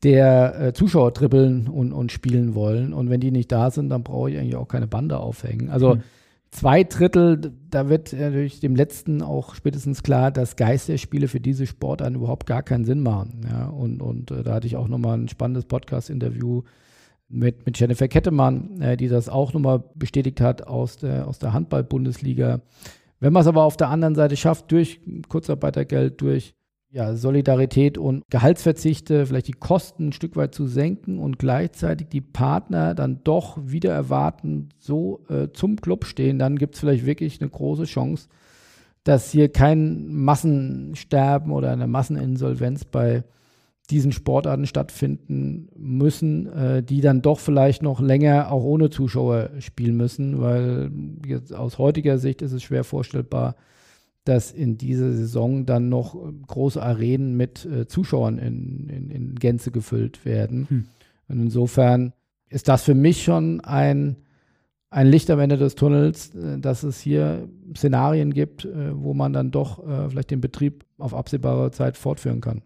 der 0.04 0.62
äh, 0.62 0.74
Zuschauer 0.74 1.16
trippeln 1.16 1.68
und, 1.68 1.92
und 1.92 2.12
spielen 2.12 2.54
wollen. 2.54 2.94
Und 2.94 3.10
wenn 3.10 3.20
die 3.20 3.32
nicht 3.32 3.52
da 3.52 3.72
sind, 3.72 3.90
dann 3.90 4.04
brauche 4.04 4.30
ich 4.30 4.38
eigentlich 4.38 4.58
auch 4.58 4.68
keine 4.68 4.86
Bande 4.86 5.18
aufhängen. 5.18 5.72
Also 5.72 5.96
mhm. 5.96 6.04
zwei 6.52 6.84
Drittel, 6.84 7.52
da 7.72 7.90
wird 7.90 8.14
natürlich 8.14 8.60
dem 8.60 8.76
letzten 8.76 9.24
auch 9.24 9.56
spätestens 9.56 10.04
klar, 10.04 10.30
dass 10.30 10.56
Geisterspiele 10.56 11.28
für 11.28 11.40
diese 11.40 11.66
Sportarten 11.66 12.14
überhaupt 12.14 12.46
gar 12.46 12.62
keinen 12.62 12.86
Sinn 12.86 13.02
machen. 13.02 13.42
Ja, 13.52 13.66
und, 13.70 14.04
und 14.04 14.30
äh, 14.30 14.44
da 14.44 14.54
hatte 14.54 14.68
ich 14.68 14.76
auch 14.76 14.88
nochmal 14.88 15.18
ein 15.18 15.30
spannendes 15.30 15.66
Podcast-Interview 15.66 16.62
mit, 17.30 17.66
mit 17.66 17.80
Jennifer 17.80 18.08
Kettemann, 18.08 18.82
äh, 18.82 18.98
die 18.98 19.08
das 19.08 19.30
auch 19.30 19.54
nochmal 19.54 19.84
bestätigt 19.96 20.42
hat 20.42 20.68
aus 20.68 20.98
der, 20.98 21.28
aus 21.28 21.40
der 21.40 21.54
Handball-Bundesliga. 21.54 22.62
Wenn 23.20 23.34
man 23.34 23.42
es 23.42 23.48
aber 23.48 23.64
auf 23.64 23.78
der 23.78 23.90
anderen 23.90 24.16
Seite 24.16 24.36
schafft, 24.36 24.72
durch 24.72 25.00
Kurzarbeitergeld, 25.28 26.22
durch 26.22 26.56
ja, 26.92 27.16
Solidarität 27.16 27.98
und 28.00 28.24
Gehaltsverzichte, 28.32 29.28
vielleicht 29.28 29.48
die 29.48 29.54
Kosten 29.54 30.08
ein 30.08 30.14
Stück 30.14 30.36
weit 30.36 30.56
zu 30.56 30.66
senken 30.66 31.20
und 31.20 31.38
gleichzeitig 31.38 32.08
die 32.08 32.22
Partner 32.22 32.96
dann 32.96 33.24
doch 33.24 33.60
wieder 33.64 33.94
erwarten, 33.94 34.70
so 34.80 35.24
äh, 35.30 35.50
zum 35.54 35.76
Club 35.76 36.06
stehen, 36.06 36.40
dann 36.40 36.58
gibt 36.58 36.74
es 36.74 36.80
vielleicht 36.80 37.06
wirklich 37.06 37.40
eine 37.42 37.50
große 37.50 37.84
Chance, 37.84 38.28
dass 39.04 39.32
hier 39.32 39.50
kein 39.50 40.08
Massensterben 40.14 41.52
oder 41.52 41.72
eine 41.72 41.88
Masseninsolvenz 41.88 42.86
bei 42.86 43.24
diesen 43.90 44.12
Sportarten 44.12 44.68
stattfinden 44.68 45.70
müssen, 45.76 46.48
äh, 46.48 46.84
die 46.84 47.02
dann 47.02 47.22
doch 47.22 47.40
vielleicht 47.40 47.82
noch 47.82 48.00
länger 48.00 48.52
auch 48.52 48.64
ohne 48.64 48.90
Zuschauer 48.90 49.50
spielen 49.60 49.98
müssen, 49.98 50.40
weil 50.40 50.92
jetzt 51.26 51.54
aus 51.54 51.78
heutiger 51.78 52.18
Sicht 52.18 52.42
ist 52.42 52.52
es 52.52 52.64
schwer 52.64 52.84
vorstellbar, 52.84 53.56
dass 54.26 54.52
in 54.52 54.78
dieser 54.78 55.12
Saison 55.12 55.66
dann 55.66 55.90
noch 55.90 56.16
große 56.48 56.82
Arenen 56.82 57.36
mit 57.36 57.66
äh, 57.66 57.88
Zuschauern 57.88 58.38
in, 58.38 58.88
in, 58.90 59.10
in, 59.10 59.36
Gänze 59.36 59.72
gefüllt 59.72 60.24
werden. 60.24 60.68
Hm. 60.70 60.86
Und 61.30 61.40
insofern 61.40 62.14
ist 62.50 62.68
das 62.68 62.84
für 62.84 62.94
mich 62.94 63.24
schon 63.24 63.62
ein, 63.62 64.18
ein 64.92 65.08
Licht 65.08 65.32
am 65.32 65.40
Ende 65.40 65.58
des 65.58 65.76
Tunnels, 65.76 66.36
äh, 66.36 66.60
dass 66.60 66.84
es 66.84 67.00
hier 67.00 67.50
Szenarien 67.76 68.34
gibt, 68.34 68.66
äh, 68.66 68.92
wo 68.94 69.16
man 69.16 69.34
dann 69.34 69.50
doch 69.50 69.80
äh, 69.88 70.10
vielleicht 70.10 70.32
den 70.32 70.42
Betrieb 70.42 70.86
auf 71.00 71.16
absehbare 71.16 71.72
Zeit 71.72 71.98
fortführen 71.98 72.42
kann. 72.42 72.62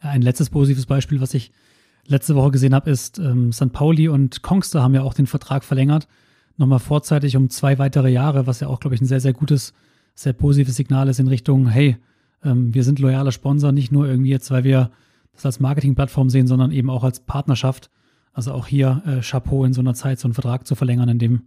Ein 0.00 0.22
letztes 0.22 0.50
positives 0.50 0.86
Beispiel, 0.86 1.20
was 1.20 1.34
ich 1.34 1.52
letzte 2.06 2.34
Woche 2.34 2.52
gesehen 2.52 2.74
habe, 2.74 2.90
ist 2.90 3.18
ähm, 3.18 3.52
St. 3.52 3.72
Pauli 3.72 4.08
und 4.08 4.42
Kongster 4.42 4.82
haben 4.82 4.94
ja 4.94 5.02
auch 5.02 5.14
den 5.14 5.26
Vertrag 5.26 5.64
verlängert. 5.64 6.08
Nochmal 6.56 6.78
vorzeitig 6.78 7.36
um 7.36 7.50
zwei 7.50 7.78
weitere 7.78 8.10
Jahre, 8.10 8.46
was 8.46 8.60
ja 8.60 8.68
auch, 8.68 8.80
glaube 8.80 8.94
ich, 8.94 9.00
ein 9.00 9.06
sehr, 9.06 9.20
sehr 9.20 9.32
gutes, 9.32 9.74
sehr 10.14 10.32
positives 10.32 10.76
Signal 10.76 11.08
ist 11.08 11.20
in 11.20 11.28
Richtung, 11.28 11.68
hey, 11.68 11.96
ähm, 12.42 12.74
wir 12.74 12.84
sind 12.84 12.98
loyaler 12.98 13.32
Sponsor, 13.32 13.72
nicht 13.72 13.92
nur 13.92 14.06
irgendwie 14.06 14.30
jetzt, 14.30 14.50
weil 14.50 14.64
wir 14.64 14.90
das 15.32 15.46
als 15.46 15.60
Marketingplattform 15.60 16.30
sehen, 16.30 16.46
sondern 16.46 16.72
eben 16.72 16.90
auch 16.90 17.04
als 17.04 17.20
Partnerschaft. 17.20 17.90
Also 18.32 18.52
auch 18.52 18.66
hier 18.66 19.02
äh, 19.06 19.20
Chapeau 19.20 19.64
in 19.64 19.72
so 19.72 19.80
einer 19.80 19.94
Zeit, 19.94 20.18
so 20.18 20.26
einen 20.26 20.34
Vertrag 20.34 20.66
zu 20.66 20.74
verlängern 20.74 21.08
in 21.08 21.18
dem 21.18 21.42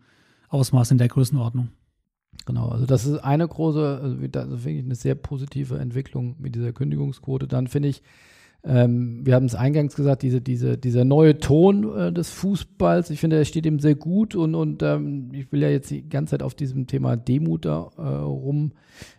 Ausmaß, 0.49 0.91
in 0.91 0.97
der 0.97 1.07
Größenordnung. 1.07 1.69
Genau, 2.45 2.69
also 2.69 2.85
das 2.85 3.05
ist 3.05 3.19
eine 3.19 3.47
große, 3.47 3.99
also 4.01 4.17
finde 4.57 4.79
ich 4.79 4.85
eine 4.85 4.95
sehr 4.95 5.15
positive 5.15 5.77
Entwicklung 5.77 6.35
mit 6.39 6.55
dieser 6.55 6.73
Kündigungsquote. 6.73 7.47
Dann 7.47 7.67
finde 7.67 7.89
ich, 7.89 8.01
ähm, 8.63 9.21
wir 9.25 9.33
haben 9.33 9.45
es 9.45 9.55
eingangs 9.55 9.95
gesagt, 9.95 10.21
diese, 10.21 10.39
diese, 10.39 10.77
dieser 10.77 11.03
neue 11.03 11.39
Ton 11.39 11.97
äh, 11.97 12.13
des 12.13 12.29
Fußballs, 12.29 13.09
ich 13.09 13.19
finde, 13.19 13.37
der 13.37 13.45
steht 13.45 13.65
ihm 13.65 13.79
sehr 13.79 13.95
gut 13.95 14.35
und, 14.35 14.53
und 14.53 14.83
ähm, 14.83 15.31
ich 15.33 15.51
will 15.51 15.63
ja 15.63 15.69
jetzt 15.69 15.89
die 15.89 16.07
ganze 16.07 16.31
Zeit 16.31 16.43
auf 16.43 16.53
diesem 16.53 16.85
Thema 16.85 17.17
Demut 17.17 17.65
da 17.65 17.89
äh, 17.97 18.01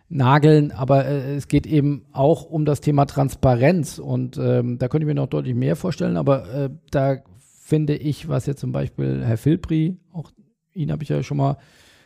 rumnageln, 0.09 0.71
aber 0.71 1.05
äh, 1.05 1.35
es 1.35 1.49
geht 1.49 1.67
eben 1.67 2.05
auch 2.13 2.45
um 2.45 2.63
das 2.63 2.79
Thema 2.79 3.05
Transparenz 3.05 3.99
und 3.99 4.37
ähm, 4.37 4.77
da 4.77 4.87
könnte 4.87 5.03
ich 5.03 5.13
mir 5.13 5.19
noch 5.19 5.27
deutlich 5.27 5.55
mehr 5.55 5.75
vorstellen, 5.75 6.15
aber 6.15 6.49
äh, 6.53 6.69
da 6.91 7.17
finde 7.37 7.95
ich, 7.95 8.29
was 8.29 8.45
jetzt 8.45 8.61
zum 8.61 8.71
Beispiel 8.71 9.23
Herr 9.25 9.37
Filbri, 9.37 9.97
auch 10.13 10.31
ihn 10.73 10.89
habe 10.89 11.03
ich 11.03 11.09
ja 11.09 11.21
schon 11.21 11.37
mal 11.37 11.57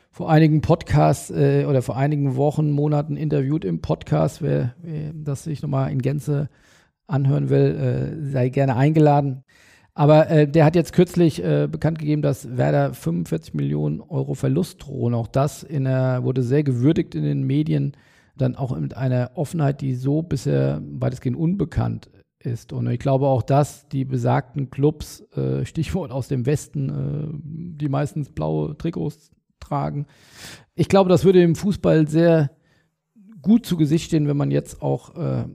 vor 0.09 0.31
einigen 0.31 0.61
Podcasts 0.61 1.29
äh, 1.29 1.65
oder 1.69 1.83
vor 1.83 1.97
einigen 1.97 2.35
Wochen, 2.35 2.71
Monaten 2.71 3.15
interviewt 3.15 3.63
im 3.63 3.81
Podcast, 3.81 4.41
wer, 4.41 4.73
wer 4.81 5.13
das 5.13 5.43
sich 5.43 5.61
nochmal 5.61 5.91
in 5.91 6.01
Gänze 6.01 6.49
anhören 7.07 7.49
will, 7.49 8.19
äh, 8.21 8.31
sei 8.31 8.49
gerne 8.49 8.75
eingeladen. 8.75 9.43
Aber 9.93 10.29
äh, 10.29 10.47
der 10.47 10.63
hat 10.63 10.75
jetzt 10.75 10.93
kürzlich 10.93 11.43
äh, 11.43 11.67
bekannt 11.67 11.97
gegeben, 11.97 12.21
dass 12.21 12.55
Werder 12.55 12.93
45 12.93 13.55
Millionen 13.55 13.99
Euro 14.01 14.35
Verlust 14.35 14.85
drohen. 14.85 15.15
Auch 15.15 15.27
das 15.27 15.65
der, 15.67 16.23
wurde 16.23 16.43
sehr 16.43 16.63
gewürdigt 16.63 17.15
in 17.15 17.23
den 17.23 17.43
Medien, 17.43 17.93
dann 18.37 18.55
auch 18.55 18.77
mit 18.77 18.95
einer 18.95 19.31
Offenheit, 19.33 19.81
die 19.81 19.95
so 19.95 20.21
bisher 20.21 20.83
weitestgehend 20.83 21.35
unbekannt 21.35 22.11
ist. 22.37 22.73
Und 22.73 22.87
ich 22.87 22.99
glaube 22.99 23.25
auch, 23.25 23.41
dass 23.41 23.87
die 23.89 24.05
besagten 24.05 24.69
Clubs, 24.69 25.21
äh, 25.35 25.65
Stichwort 25.65 26.11
aus 26.11 26.27
dem 26.27 26.45
Westen, 26.45 26.89
äh, 26.89 27.39
die 27.79 27.89
meistens 27.89 28.29
blaue 28.29 28.77
Trikots 28.77 29.31
tragen, 29.59 30.05
ich 30.75 30.89
glaube, 30.89 31.09
das 31.09 31.25
würde 31.25 31.39
dem 31.39 31.55
Fußball 31.55 32.07
sehr 32.07 32.51
gut 33.41 33.65
zu 33.65 33.77
Gesicht 33.77 34.05
stehen, 34.05 34.27
wenn 34.27 34.37
man 34.37 34.51
jetzt 34.51 34.81
auch 34.83 35.15
äh, 35.15 35.45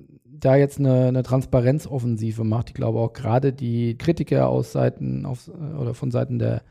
da 0.43 0.57
jetzt 0.57 0.79
eine, 0.79 1.07
eine 1.07 1.23
Transparenzoffensive 1.23 2.45
macht. 2.45 2.71
Ich 2.71 2.75
glaube 2.75 2.99
auch 2.99 3.13
gerade 3.13 3.53
die 3.53 3.97
Kritiker 3.97 4.49
aus 4.49 4.73
Seiten 4.73 5.25
auf, 5.25 5.49
oder 5.49 5.95
von 5.95 6.11
Seiten 6.11 6.39
der 6.39 6.63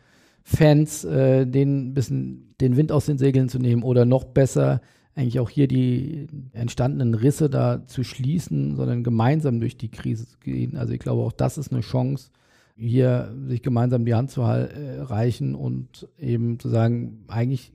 Fans, 0.44 1.06
äh, 1.06 1.46
den 1.46 1.94
bisschen 1.94 2.54
den 2.60 2.76
Wind 2.76 2.92
aus 2.92 3.06
den 3.06 3.18
Segeln 3.18 3.50
zu 3.50 3.60
nehmen 3.60 3.84
oder 3.84 4.06
noch 4.06 4.26
besser 4.26 4.82
eigentlich 5.16 5.40
auch 5.40 5.50
hier 5.50 5.68
die 5.68 6.28
entstandenen 6.54 7.14
Risse 7.14 7.50
da 7.50 7.86
zu 7.86 8.04
schließen, 8.04 8.76
sondern 8.76 9.04
gemeinsam 9.04 9.60
durch 9.60 9.78
die 9.78 9.92
Krise 9.92 10.28
zu 10.28 10.38
gehen. 10.40 10.78
Also 10.78 10.94
ich 10.94 11.00
glaube 11.00 11.22
auch 11.22 11.34
das 11.34 11.58
ist 11.58 11.72
eine 11.72 11.82
Chance, 11.82 12.32
hier 12.76 13.34
sich 13.46 13.62
gemeinsam 13.62 14.06
die 14.06 14.16
Hand 14.16 14.32
zu 14.32 14.42
äh, 14.42 15.00
reichen 15.02 15.56
und 15.56 16.08
eben 16.18 16.60
zu 16.60 16.70
sagen, 16.70 17.26
eigentlich 17.28 17.72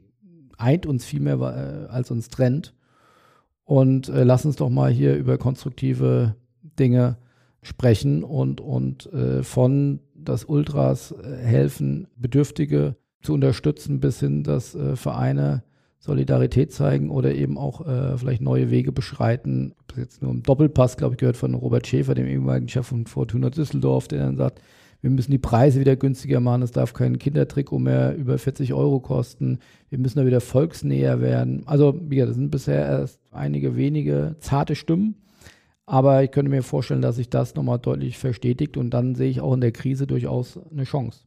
eint 0.58 0.86
uns 0.86 1.04
viel 1.04 1.20
mehr 1.20 1.36
äh, 1.36 1.92
als 1.92 2.10
uns 2.10 2.28
trennt. 2.28 2.74
Und 3.66 4.08
äh, 4.08 4.22
lass 4.22 4.46
uns 4.46 4.56
doch 4.56 4.70
mal 4.70 4.90
hier 4.90 5.16
über 5.16 5.38
konstruktive 5.38 6.36
Dinge 6.78 7.18
sprechen 7.62 8.22
und, 8.22 8.60
und 8.60 9.12
äh, 9.12 9.42
von 9.42 9.98
das 10.14 10.44
Ultras 10.44 11.12
äh, 11.12 11.36
helfen, 11.36 12.06
Bedürftige 12.16 12.94
zu 13.22 13.34
unterstützen, 13.34 13.98
bis 13.98 14.20
hin, 14.20 14.44
dass 14.44 14.76
äh, 14.76 14.94
Vereine 14.94 15.64
Solidarität 15.98 16.72
zeigen 16.72 17.10
oder 17.10 17.34
eben 17.34 17.58
auch 17.58 17.84
äh, 17.84 18.16
vielleicht 18.16 18.40
neue 18.40 18.70
Wege 18.70 18.92
beschreiten. 18.92 19.74
Das 19.88 19.98
jetzt 19.98 20.22
nur 20.22 20.30
im 20.30 20.44
Doppelpass, 20.44 20.96
glaube 20.96 21.14
ich, 21.14 21.18
gehört 21.18 21.36
von 21.36 21.54
Robert 21.54 21.88
Schäfer, 21.88 22.14
dem 22.14 22.28
ehemaligen 22.28 22.68
Chef 22.68 22.86
von 22.86 23.06
Fortuna 23.06 23.50
Düsseldorf, 23.50 24.06
der 24.06 24.20
dann 24.20 24.36
sagt, 24.36 24.60
Wir 25.06 25.12
müssen 25.12 25.30
die 25.30 25.38
Preise 25.38 25.78
wieder 25.78 25.94
günstiger 25.94 26.40
machen. 26.40 26.62
Es 26.62 26.72
darf 26.72 26.92
kein 26.92 27.20
Kindertrikot 27.20 27.78
mehr 27.78 28.16
über 28.16 28.38
40 28.38 28.74
Euro 28.74 28.98
kosten. 28.98 29.60
Wir 29.88 30.00
müssen 30.00 30.18
da 30.18 30.26
wieder 30.26 30.40
volksnäher 30.40 31.20
werden. 31.20 31.62
Also, 31.66 31.96
wie 32.08 32.18
das 32.18 32.34
sind 32.34 32.50
bisher 32.50 32.84
erst 32.84 33.20
einige 33.30 33.76
wenige 33.76 34.34
zarte 34.40 34.74
Stimmen. 34.74 35.14
Aber 35.86 36.24
ich 36.24 36.32
könnte 36.32 36.50
mir 36.50 36.64
vorstellen, 36.64 37.02
dass 37.02 37.14
sich 37.14 37.30
das 37.30 37.54
nochmal 37.54 37.78
deutlich 37.78 38.18
verstetigt 38.18 38.76
und 38.76 38.90
dann 38.90 39.14
sehe 39.14 39.30
ich 39.30 39.40
auch 39.40 39.54
in 39.54 39.60
der 39.60 39.70
Krise 39.70 40.08
durchaus 40.08 40.58
eine 40.72 40.82
Chance. 40.82 41.20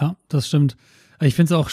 Ja, 0.00 0.16
das 0.28 0.48
stimmt. 0.48 0.78
Ich 1.20 1.34
finde 1.34 1.52
es 1.52 1.60
auch 1.60 1.68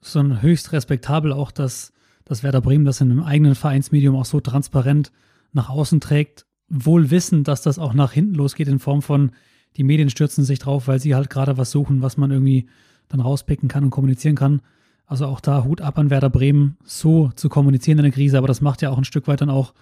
so 0.00 0.22
höchst 0.42 0.70
respektabel, 0.70 1.32
auch 1.32 1.50
dass, 1.50 1.92
dass 2.24 2.44
Werder 2.44 2.60
Bremen 2.60 2.84
das 2.84 3.00
in 3.00 3.10
einem 3.10 3.24
eigenen 3.24 3.56
Vereinsmedium 3.56 4.14
auch 4.14 4.26
so 4.26 4.38
transparent 4.38 5.10
nach 5.52 5.70
außen 5.70 5.98
trägt, 5.98 6.46
wohl 6.68 7.10
wissend, 7.10 7.48
dass 7.48 7.62
das 7.62 7.80
auch 7.80 7.94
nach 7.94 8.12
hinten 8.12 8.36
losgeht 8.36 8.68
in 8.68 8.78
Form 8.78 9.02
von, 9.02 9.32
die 9.76 9.84
Medien 9.84 10.10
stürzen 10.10 10.44
sich 10.44 10.58
drauf, 10.58 10.88
weil 10.88 11.00
sie 11.00 11.14
halt 11.14 11.30
gerade 11.30 11.58
was 11.58 11.70
suchen, 11.70 12.02
was 12.02 12.16
man 12.16 12.30
irgendwie 12.30 12.66
dann 13.08 13.20
rauspicken 13.20 13.68
kann 13.68 13.84
und 13.84 13.90
kommunizieren 13.90 14.34
kann. 14.34 14.62
Also 15.06 15.26
auch 15.26 15.40
da 15.40 15.64
Hut 15.64 15.80
ab 15.80 15.98
an 15.98 16.10
Werder 16.10 16.30
Bremen, 16.30 16.76
so 16.84 17.30
zu 17.36 17.48
kommunizieren 17.48 17.98
in 17.98 18.04
der 18.04 18.12
Krise, 18.12 18.38
aber 18.38 18.48
das 18.48 18.60
macht 18.60 18.82
ja 18.82 18.90
auch 18.90 18.98
ein 18.98 19.04
Stück 19.04 19.28
weit 19.28 19.40
dann 19.40 19.50
auch 19.50 19.72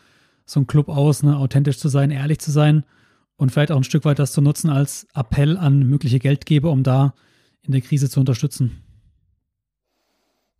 so 0.44 0.61
ein 0.61 0.66
Club 0.66 0.88
aus, 0.88 1.22
ne, 1.22 1.37
authentisch 1.38 1.78
zu 1.78 1.88
sein, 1.88 2.11
ehrlich 2.11 2.40
zu 2.40 2.50
sein 2.50 2.85
und 3.37 3.50
vielleicht 3.50 3.72
auch 3.72 3.78
ein 3.78 3.85
Stück 3.85 4.04
weit 4.04 4.18
das 4.18 4.33
zu 4.33 4.42
nutzen 4.42 4.68
als 4.68 5.07
Appell 5.14 5.57
an 5.57 5.78
mögliche 5.80 6.18
Geldgeber, 6.18 6.70
um 6.70 6.83
da 6.83 7.14
in 7.62 7.72
der 7.72 7.80
Krise 7.80 8.11
zu 8.11 8.20
unterstützen. 8.20 8.84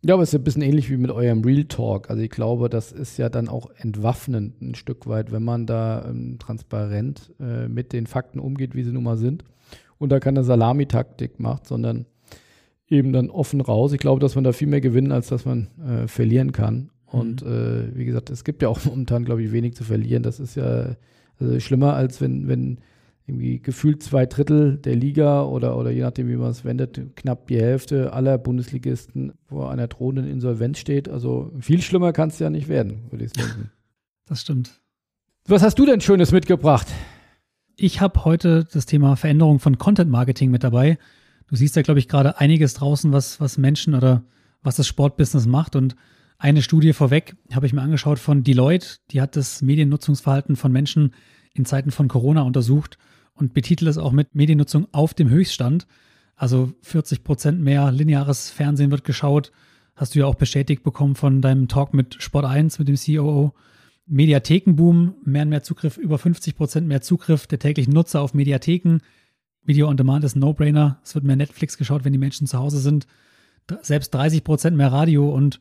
Ja, 0.07 0.13
aber 0.13 0.21
es 0.21 0.29
ist 0.29 0.39
ein 0.39 0.43
bisschen 0.43 0.61
ähnlich 0.61 0.91
wie 0.91 0.97
mit 0.97 1.09
eurem 1.09 1.43
Real 1.43 1.63
Talk. 1.63 2.11
Also 2.11 2.21
ich 2.21 2.29
glaube, 2.29 2.69
das 2.69 2.91
ist 2.91 3.17
ja 3.17 3.27
dann 3.27 3.49
auch 3.49 3.71
entwaffnend 3.75 4.61
ein 4.61 4.75
Stück 4.75 5.07
weit, 5.07 5.31
wenn 5.31 5.43
man 5.43 5.65
da 5.65 6.05
ähm, 6.07 6.37
transparent 6.37 7.33
äh, 7.39 7.67
mit 7.67 7.91
den 7.91 8.05
Fakten 8.05 8.37
umgeht, 8.37 8.75
wie 8.75 8.83
sie 8.83 8.91
nun 8.91 9.01
mal 9.01 9.17
sind 9.17 9.43
und 9.97 10.11
da 10.11 10.19
keine 10.19 10.43
Salamitaktik 10.43 11.39
macht, 11.39 11.65
sondern 11.65 12.05
eben 12.87 13.13
dann 13.13 13.31
offen 13.31 13.61
raus. 13.61 13.93
Ich 13.93 13.99
glaube, 13.99 14.19
dass 14.19 14.35
man 14.35 14.43
da 14.43 14.51
viel 14.51 14.67
mehr 14.67 14.79
gewinnen, 14.79 15.11
als 15.11 15.29
dass 15.29 15.43
man 15.43 15.69
äh, 15.83 16.07
verlieren 16.07 16.51
kann. 16.51 16.91
Und 17.07 17.43
mhm. 17.43 17.51
äh, 17.51 17.97
wie 17.97 18.05
gesagt, 18.05 18.29
es 18.29 18.43
gibt 18.43 18.61
ja 18.61 18.69
auch 18.69 18.85
momentan, 18.85 19.25
glaube 19.25 19.41
ich, 19.41 19.51
wenig 19.51 19.73
zu 19.73 19.83
verlieren. 19.83 20.21
Das 20.21 20.39
ist 20.39 20.53
ja 20.53 20.97
also 21.39 21.59
schlimmer, 21.59 21.95
als 21.95 22.21
wenn, 22.21 22.47
wenn 22.47 22.77
irgendwie 23.27 23.59
gefühlt 23.59 24.03
zwei 24.03 24.27
Drittel 24.27 24.77
der 24.77 24.95
Liga 24.95 25.43
oder, 25.43 25.77
oder 25.77 25.89
je 25.89 26.01
nachdem, 26.01 26.27
wie 26.27 26.35
man 26.35 26.51
es 26.51 26.63
wendet, 26.63 27.15
knapp 27.15 27.47
die 27.47 27.59
Hälfte 27.59 28.13
aller 28.13 28.37
Bundesligisten 28.37 29.33
vor 29.47 29.71
einer 29.71 29.87
drohenden 29.87 30.27
Insolvenz 30.27 30.77
steht. 30.77 31.09
Also 31.09 31.51
viel 31.59 31.81
schlimmer 31.81 32.13
kann 32.13 32.29
es 32.29 32.37
ja 32.37 32.51
nicht 32.51 32.67
werden, 32.67 33.05
würde 33.09 33.25
ich 33.25 33.31
sagen. 33.33 33.71
Das 34.27 34.41
stimmt. 34.41 34.81
Was 35.47 35.61
hast 35.61 35.77
du 35.77 35.85
denn 35.85 36.01
Schönes 36.01 36.31
mitgebracht? 36.31 36.87
Ich 37.75 38.01
habe 38.01 38.25
heute 38.25 38.65
das 38.73 38.87
Thema 38.87 39.15
Veränderung 39.15 39.59
von 39.59 39.77
Content 39.77 40.09
Marketing 40.09 40.49
mit 40.49 40.63
dabei. 40.63 40.97
Du 41.47 41.55
siehst 41.55 41.75
ja, 41.75 41.83
glaube 41.83 41.99
ich, 41.99 42.07
gerade 42.07 42.39
einiges 42.39 42.73
draußen, 42.73 43.11
was, 43.11 43.39
was 43.39 43.59
Menschen 43.59 43.93
oder 43.93 44.23
was 44.63 44.77
das 44.77 44.87
Sportbusiness 44.87 45.45
macht. 45.45 45.75
Und 45.75 45.95
eine 46.39 46.63
Studie 46.63 46.93
vorweg 46.93 47.35
habe 47.53 47.67
ich 47.67 47.73
mir 47.73 47.83
angeschaut 47.83 48.17
von 48.17 48.43
Deloitte. 48.43 48.97
Die 49.11 49.21
hat 49.21 49.35
das 49.35 49.61
Mediennutzungsverhalten 49.61 50.55
von 50.55 50.71
Menschen 50.71 51.13
in 51.53 51.65
Zeiten 51.65 51.91
von 51.91 52.07
Corona 52.07 52.41
untersucht 52.41 52.97
und 53.35 53.53
betitelt 53.53 53.89
es 53.89 53.97
auch 53.97 54.11
mit 54.11 54.33
Mediennutzung 54.33 54.87
auf 54.91 55.13
dem 55.13 55.29
Höchststand. 55.29 55.87
Also 56.35 56.73
40 56.81 57.23
Prozent 57.23 57.61
mehr 57.61 57.91
lineares 57.91 58.49
Fernsehen 58.49 58.91
wird 58.91 59.03
geschaut. 59.03 59.51
Hast 59.95 60.15
du 60.15 60.19
ja 60.19 60.25
auch 60.25 60.35
bestätigt 60.35 60.83
bekommen 60.83 61.15
von 61.15 61.41
deinem 61.41 61.67
Talk 61.67 61.93
mit 61.93 62.21
Sport 62.21 62.45
1, 62.45 62.79
mit 62.79 62.87
dem 62.87 62.95
COO. 62.95 63.53
Mediathekenboom, 64.07 65.15
mehr 65.23 65.43
und 65.43 65.49
mehr 65.49 65.63
Zugriff, 65.63 65.97
über 65.97 66.17
50 66.17 66.55
Prozent 66.55 66.87
mehr 66.87 67.01
Zugriff 67.01 67.47
der 67.47 67.59
täglichen 67.59 67.93
Nutzer 67.93 68.21
auf 68.21 68.33
Mediatheken. 68.33 68.99
Video 69.63 69.87
on 69.87 69.97
Demand 69.97 70.23
ist 70.23 70.35
ein 70.35 70.39
No-Brainer. 70.39 70.99
Es 71.03 71.15
wird 71.15 71.25
mehr 71.25 71.35
Netflix 71.35 71.77
geschaut, 71.77 72.05
wenn 72.05 72.13
die 72.13 72.19
Menschen 72.19 72.45
zu 72.45 72.59
Hause 72.59 72.79
sind. 72.79 73.07
Selbst 73.81 74.13
30 74.13 74.43
Prozent 74.43 74.77
mehr 74.77 74.91
Radio 74.91 75.33
und 75.33 75.59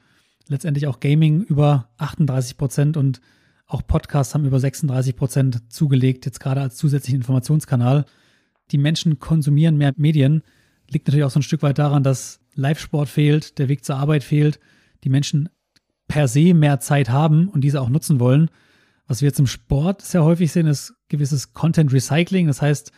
letztendlich 0.48 0.86
auch 0.86 1.00
Gaming 1.00 1.42
über 1.42 1.88
38 1.96 2.58
Prozent 2.58 2.96
und 2.98 3.22
auch 3.66 3.86
Podcasts 3.86 4.34
haben 4.34 4.44
über 4.44 4.60
36 4.60 5.16
Prozent 5.16 5.72
zugelegt, 5.72 6.26
jetzt 6.26 6.40
gerade 6.40 6.60
als 6.60 6.76
zusätzlichen 6.76 7.20
Informationskanal. 7.20 8.04
Die 8.70 8.78
Menschen 8.78 9.18
konsumieren 9.18 9.76
mehr 9.76 9.92
Medien. 9.96 10.42
Liegt 10.90 11.06
natürlich 11.06 11.24
auch 11.24 11.30
so 11.30 11.40
ein 11.40 11.44
Stück 11.44 11.62
weit 11.62 11.78
daran, 11.78 12.02
dass 12.02 12.40
Live-Sport 12.54 13.08
fehlt, 13.08 13.58
der 13.58 13.68
Weg 13.68 13.84
zur 13.84 13.96
Arbeit 13.96 14.22
fehlt, 14.22 14.60
die 15.02 15.08
Menschen 15.08 15.48
per 16.08 16.28
se 16.28 16.54
mehr 16.54 16.80
Zeit 16.80 17.08
haben 17.08 17.48
und 17.48 17.62
diese 17.62 17.80
auch 17.80 17.88
nutzen 17.88 18.20
wollen. 18.20 18.50
Was 19.06 19.20
wir 19.20 19.28
jetzt 19.28 19.40
im 19.40 19.46
Sport 19.46 20.02
sehr 20.02 20.24
häufig 20.24 20.52
sehen, 20.52 20.66
ist 20.66 20.94
gewisses 21.08 21.52
Content 21.52 21.92
Recycling. 21.92 22.46
Das 22.46 22.62
heißt, 22.62 22.92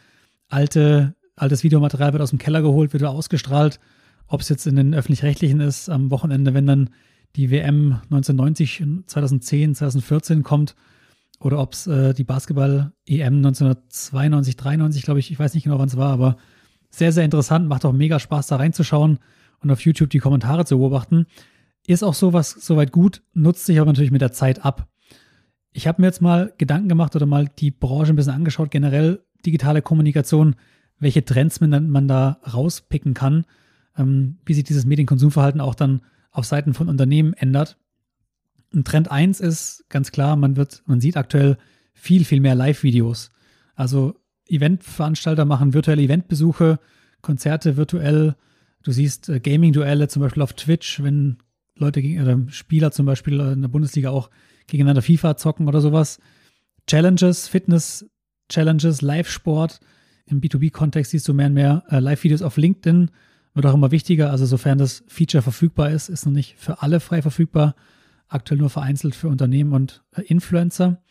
alte, 0.49 1.15
altes 1.35 1.65
Videomaterial 1.65 2.13
wird 2.13 2.23
aus 2.23 2.31
dem 2.31 2.39
Keller 2.39 2.63
geholt, 2.63 2.93
wird 2.93 3.05
ausgestrahlt. 3.05 3.81
Ob 4.29 4.41
es 4.41 4.49
jetzt 4.49 4.67
in 4.67 4.77
den 4.77 4.95
öffentlich-rechtlichen 4.95 5.61
ist, 5.61 5.89
am 5.89 6.11
Wochenende, 6.11 6.55
wenn 6.55 6.67
dann 6.67 6.91
die 7.37 7.51
WM 7.51 8.01
1990, 8.05 8.85
2010, 9.07 9.75
2014 9.75 10.43
kommt 10.43 10.75
oder 11.39 11.59
ob 11.59 11.75
es 11.75 11.87
äh, 11.87 12.15
die 12.15 12.25
Basketball-EM 12.25 13.37
1992, 13.37 14.57
93, 14.57 15.03
glaube 15.03 15.21
ich, 15.21 15.31
ich 15.31 15.39
weiß 15.39 15.55
nicht 15.55 15.65
genau, 15.65 15.79
wann 15.79 15.89
es 15.89 15.97
war, 15.97 16.11
aber 16.13 16.37
sehr, 16.91 17.13
sehr 17.13 17.25
interessant, 17.25 17.69
macht 17.69 17.85
auch 17.85 17.93
mega 17.93 18.19
Spaß, 18.19 18.47
da 18.47 18.57
reinzuschauen 18.57 19.19
und 19.61 19.71
auf 19.71 19.83
YouTube 19.83 20.11
die 20.11 20.19
Kommentare 20.19 20.65
zu 20.65 20.79
beobachten. 20.79 21.27
Ist 21.87 22.03
auch 22.03 22.15
sowas 22.15 22.51
soweit 22.51 22.91
gut, 22.91 23.23
nutzt 23.35 23.67
sich 23.67 23.79
aber 23.79 23.91
natürlich 23.91 24.11
mit 24.11 24.23
der 24.23 24.33
Zeit 24.33 24.65
ab. 24.65 24.89
Ich 25.73 25.87
habe 25.87 26.01
mir 26.01 26.09
jetzt 26.09 26.23
mal 26.23 26.55
Gedanken 26.57 26.89
gemacht 26.89 27.15
oder 27.17 27.27
mal 27.27 27.49
die 27.59 27.71
Branche 27.71 28.13
ein 28.13 28.17
bisschen 28.17 28.33
angeschaut, 28.33 28.71
generell 28.71 29.23
digitale 29.45 29.83
Kommunikation, 29.83 30.57
welche 30.99 31.25
Trends 31.25 31.61
man, 31.61 32.09
da 32.09 32.41
rauspicken 32.51 33.13
kann, 33.13 33.45
ähm, 33.99 34.39
wie 34.47 34.55
sich 34.55 34.65
dieses 34.65 34.87
Medienkonsumverhalten 34.87 35.61
auch 35.61 35.75
dann 35.75 36.01
auf 36.37 36.45
Seiten 36.45 36.75
von 36.75 36.89
Unternehmen 36.89 37.33
ändert. 37.33 37.79
Und 38.73 38.87
Trend 38.87 39.11
1 39.11 39.41
ist 39.41 39.87
ganz 39.89 40.13
klar, 40.13 40.37
man 40.37 40.57
wird, 40.57 40.83
man 40.87 41.01
sieht 41.01 41.17
aktuell 41.17 41.57
viel, 41.95 42.27
viel 42.27 42.41
mehr 42.41 42.55
Live-Videos. 42.55 43.31
Also 43.75 44.15
Eventveranstalter 44.47 45.47
machen 45.47 45.73
virtuelle 45.73 46.03
Eventbesuche, 46.03 46.79
Konzerte 47.23 47.79
virtuell. 47.79 48.37
Du 48.83 48.93
siehst 48.93 49.31
äh, 49.31 49.41
Gaming-Duelle 49.41 50.09
zum 50.09 50.21
Beispiel 50.21 50.43
auf 50.43 50.53
Twitch, 50.53 51.03
wenn 51.03 51.39
Leute 51.75 52.03
gegen 52.03 52.21
oder 52.21 52.39
Spieler 52.49 52.91
zum 52.93 53.07
Beispiel 53.07 53.41
in 53.41 53.63
der 53.63 53.69
Bundesliga 53.69 54.11
auch 54.11 54.31
gegeneinander 54.67 55.03
FIFA 55.03 55.39
zocken 55.39 55.69
oder 55.69 55.81
sowas. 55.81 56.19
Challenges, 56.87 57.49
Fitness-Challenges, 57.49 59.01
Live-Sport. 59.01 59.81
Im 60.27 60.43
B2B-Kontext 60.43 61.13
siehst 61.13 61.27
du 61.29 61.35
mehr 61.35 61.47
und 61.47 61.55
mehr 61.55 61.85
äh, 61.89 61.99
Live-Videos 61.99 62.43
auf 62.43 62.59
LinkedIn 62.59 63.11
wird 63.57 63.67
auch 63.67 63.75
immer 63.75 63.91
wichtiger. 63.91 64.31
Also 64.31 64.47
sofern 64.47 64.79
das 64.79 65.03
Feature 65.09 65.43
verfügbar 65.43 65.91
ist, 65.91 66.09
ist 66.09 66.27
noch 66.27 66.33
nicht 66.33 66.57
für 66.59 66.83
alle 66.83 67.01
frei 67.01 67.23
verfügbar. 67.23 67.75
Aktuell 68.29 68.59
nur 68.59 68.71
vereinzelt 68.71 69.15
für 69.15 69.29
Unternehmen 69.29 69.73
und 69.73 70.05
äh, 70.15 70.23
Influencer. 70.23 71.03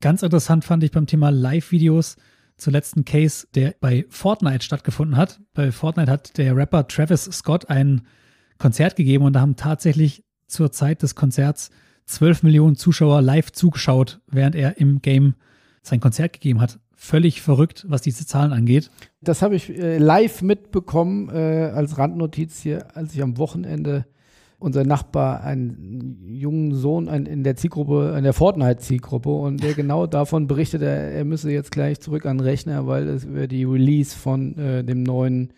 Ganz 0.00 0.22
interessant 0.22 0.64
fand 0.64 0.82
ich 0.84 0.92
beim 0.92 1.06
Thema 1.06 1.30
Live-Videos 1.30 2.16
zuletzt 2.56 2.96
ein 2.96 3.04
Case, 3.04 3.46
der 3.54 3.74
bei 3.80 4.06
Fortnite 4.08 4.64
stattgefunden 4.64 5.16
hat. 5.16 5.40
Bei 5.52 5.72
Fortnite 5.72 6.10
hat 6.10 6.38
der 6.38 6.54
Rapper 6.56 6.86
Travis 6.86 7.24
Scott 7.24 7.68
ein 7.68 8.02
Konzert 8.58 8.96
gegeben 8.96 9.24
und 9.24 9.32
da 9.32 9.40
haben 9.40 9.56
tatsächlich 9.56 10.24
zur 10.46 10.70
Zeit 10.72 11.02
des 11.02 11.14
Konzerts 11.14 11.70
12 12.06 12.42
Millionen 12.42 12.76
Zuschauer 12.76 13.22
live 13.22 13.52
zugeschaut, 13.52 14.20
während 14.26 14.54
er 14.54 14.78
im 14.78 15.00
Game 15.00 15.34
sein 15.82 16.00
Konzert 16.00 16.34
gegeben 16.34 16.60
hat 16.60 16.78
völlig 17.02 17.40
verrückt, 17.40 17.86
was 17.88 18.02
diese 18.02 18.26
Zahlen 18.26 18.52
angeht. 18.52 18.90
Das 19.22 19.40
habe 19.40 19.56
ich 19.56 19.70
äh, 19.70 19.96
live 19.96 20.42
mitbekommen 20.42 21.30
äh, 21.30 21.70
als 21.74 21.96
Randnotiz 21.96 22.60
hier, 22.60 22.94
als 22.94 23.14
ich 23.14 23.22
am 23.22 23.38
Wochenende 23.38 24.04
unser 24.58 24.84
Nachbar 24.84 25.42
einen 25.42 26.20
jungen 26.28 26.74
Sohn 26.74 27.08
ein, 27.08 27.24
in 27.24 27.42
der 27.42 27.56
Zielgruppe, 27.56 28.14
in 28.18 28.22
der 28.22 28.34
Fortnite-Zielgruppe 28.34 29.30
und 29.30 29.62
der 29.62 29.72
genau 29.72 30.06
davon 30.06 30.46
berichtet, 30.46 30.82
er, 30.82 31.10
er 31.12 31.24
müsse 31.24 31.50
jetzt 31.50 31.70
gleich 31.70 32.00
zurück 32.00 32.26
an 32.26 32.36
den 32.36 32.46
Rechner, 32.46 32.86
weil 32.86 33.08
es 33.08 33.24
über 33.24 33.46
die 33.46 33.64
Release 33.64 34.14
von 34.14 34.58
äh, 34.58 34.84
dem 34.84 35.02
neuen, 35.02 35.54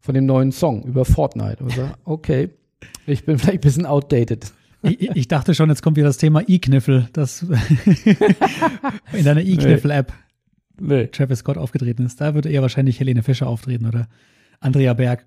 von 0.00 0.14
dem 0.14 0.24
neuen 0.24 0.50
Song 0.50 0.82
über 0.84 1.04
Fortnite. 1.04 1.62
Und 1.62 1.72
so, 1.72 1.90
okay, 2.06 2.48
ich 3.06 3.26
bin 3.26 3.38
vielleicht 3.38 3.58
ein 3.58 3.60
bisschen 3.60 3.84
outdated. 3.84 4.50
Ich, 4.82 5.14
ich, 5.14 5.28
dachte 5.28 5.54
schon, 5.54 5.68
jetzt 5.68 5.82
kommt 5.82 5.98
wieder 5.98 6.06
das 6.06 6.16
Thema 6.16 6.42
E-Kniffel, 6.46 7.08
das 7.12 7.42
in 9.12 9.24
deiner 9.24 9.42
E-Kniffel-App 9.42 10.08
nee. 10.08 10.25
Travis 10.78 11.40
Scott 11.40 11.58
aufgetreten 11.58 12.04
ist. 12.04 12.20
Da 12.20 12.34
würde 12.34 12.50
eher 12.50 12.62
wahrscheinlich 12.62 13.00
Helene 13.00 13.22
Fischer 13.22 13.46
auftreten 13.46 13.86
oder 13.86 14.08
Andrea 14.60 14.94
Berg. 14.94 15.26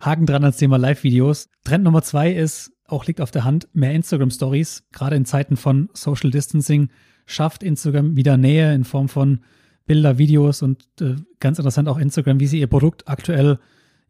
Haken 0.00 0.26
dran 0.26 0.44
als 0.44 0.58
Thema 0.58 0.76
Live-Videos. 0.76 1.48
Trend 1.64 1.84
Nummer 1.84 2.02
zwei 2.02 2.32
ist, 2.32 2.72
auch 2.86 3.06
liegt 3.06 3.20
auf 3.20 3.30
der 3.30 3.44
Hand, 3.44 3.68
mehr 3.72 3.92
Instagram-Stories. 3.92 4.84
Gerade 4.92 5.16
in 5.16 5.24
Zeiten 5.24 5.56
von 5.56 5.88
Social 5.92 6.30
Distancing 6.30 6.90
schafft 7.24 7.62
Instagram 7.62 8.16
wieder 8.16 8.36
Nähe 8.36 8.74
in 8.74 8.84
Form 8.84 9.08
von 9.08 9.40
Bilder, 9.86 10.18
Videos 10.18 10.62
und 10.62 10.84
äh, 11.00 11.16
ganz 11.40 11.58
interessant 11.58 11.88
auch 11.88 11.98
Instagram, 11.98 12.40
wie 12.40 12.46
sie 12.46 12.60
ihr 12.60 12.66
Produkt 12.66 13.08
aktuell 13.08 13.58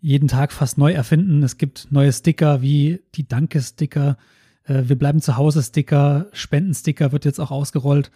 jeden 0.01 0.29
Tag 0.29 0.53
fast 0.53 0.79
neu 0.79 0.93
erfinden. 0.93 1.43
Es 1.43 1.59
gibt 1.59 1.89
neue 1.91 2.13
Sticker 2.13 2.63
wie 2.63 3.01
die 3.15 3.29
Danke-Sticker, 3.29 4.17
äh, 4.65 4.83
wir 4.87 4.97
bleiben 4.97 5.21
zu 5.21 5.37
Hause 5.37 5.63
Sticker, 5.63 6.27
Spenden-Sticker 6.33 7.13
wird 7.13 7.25
jetzt 7.25 7.41
auch 7.41 7.51
ausgerollt. 7.51 8.11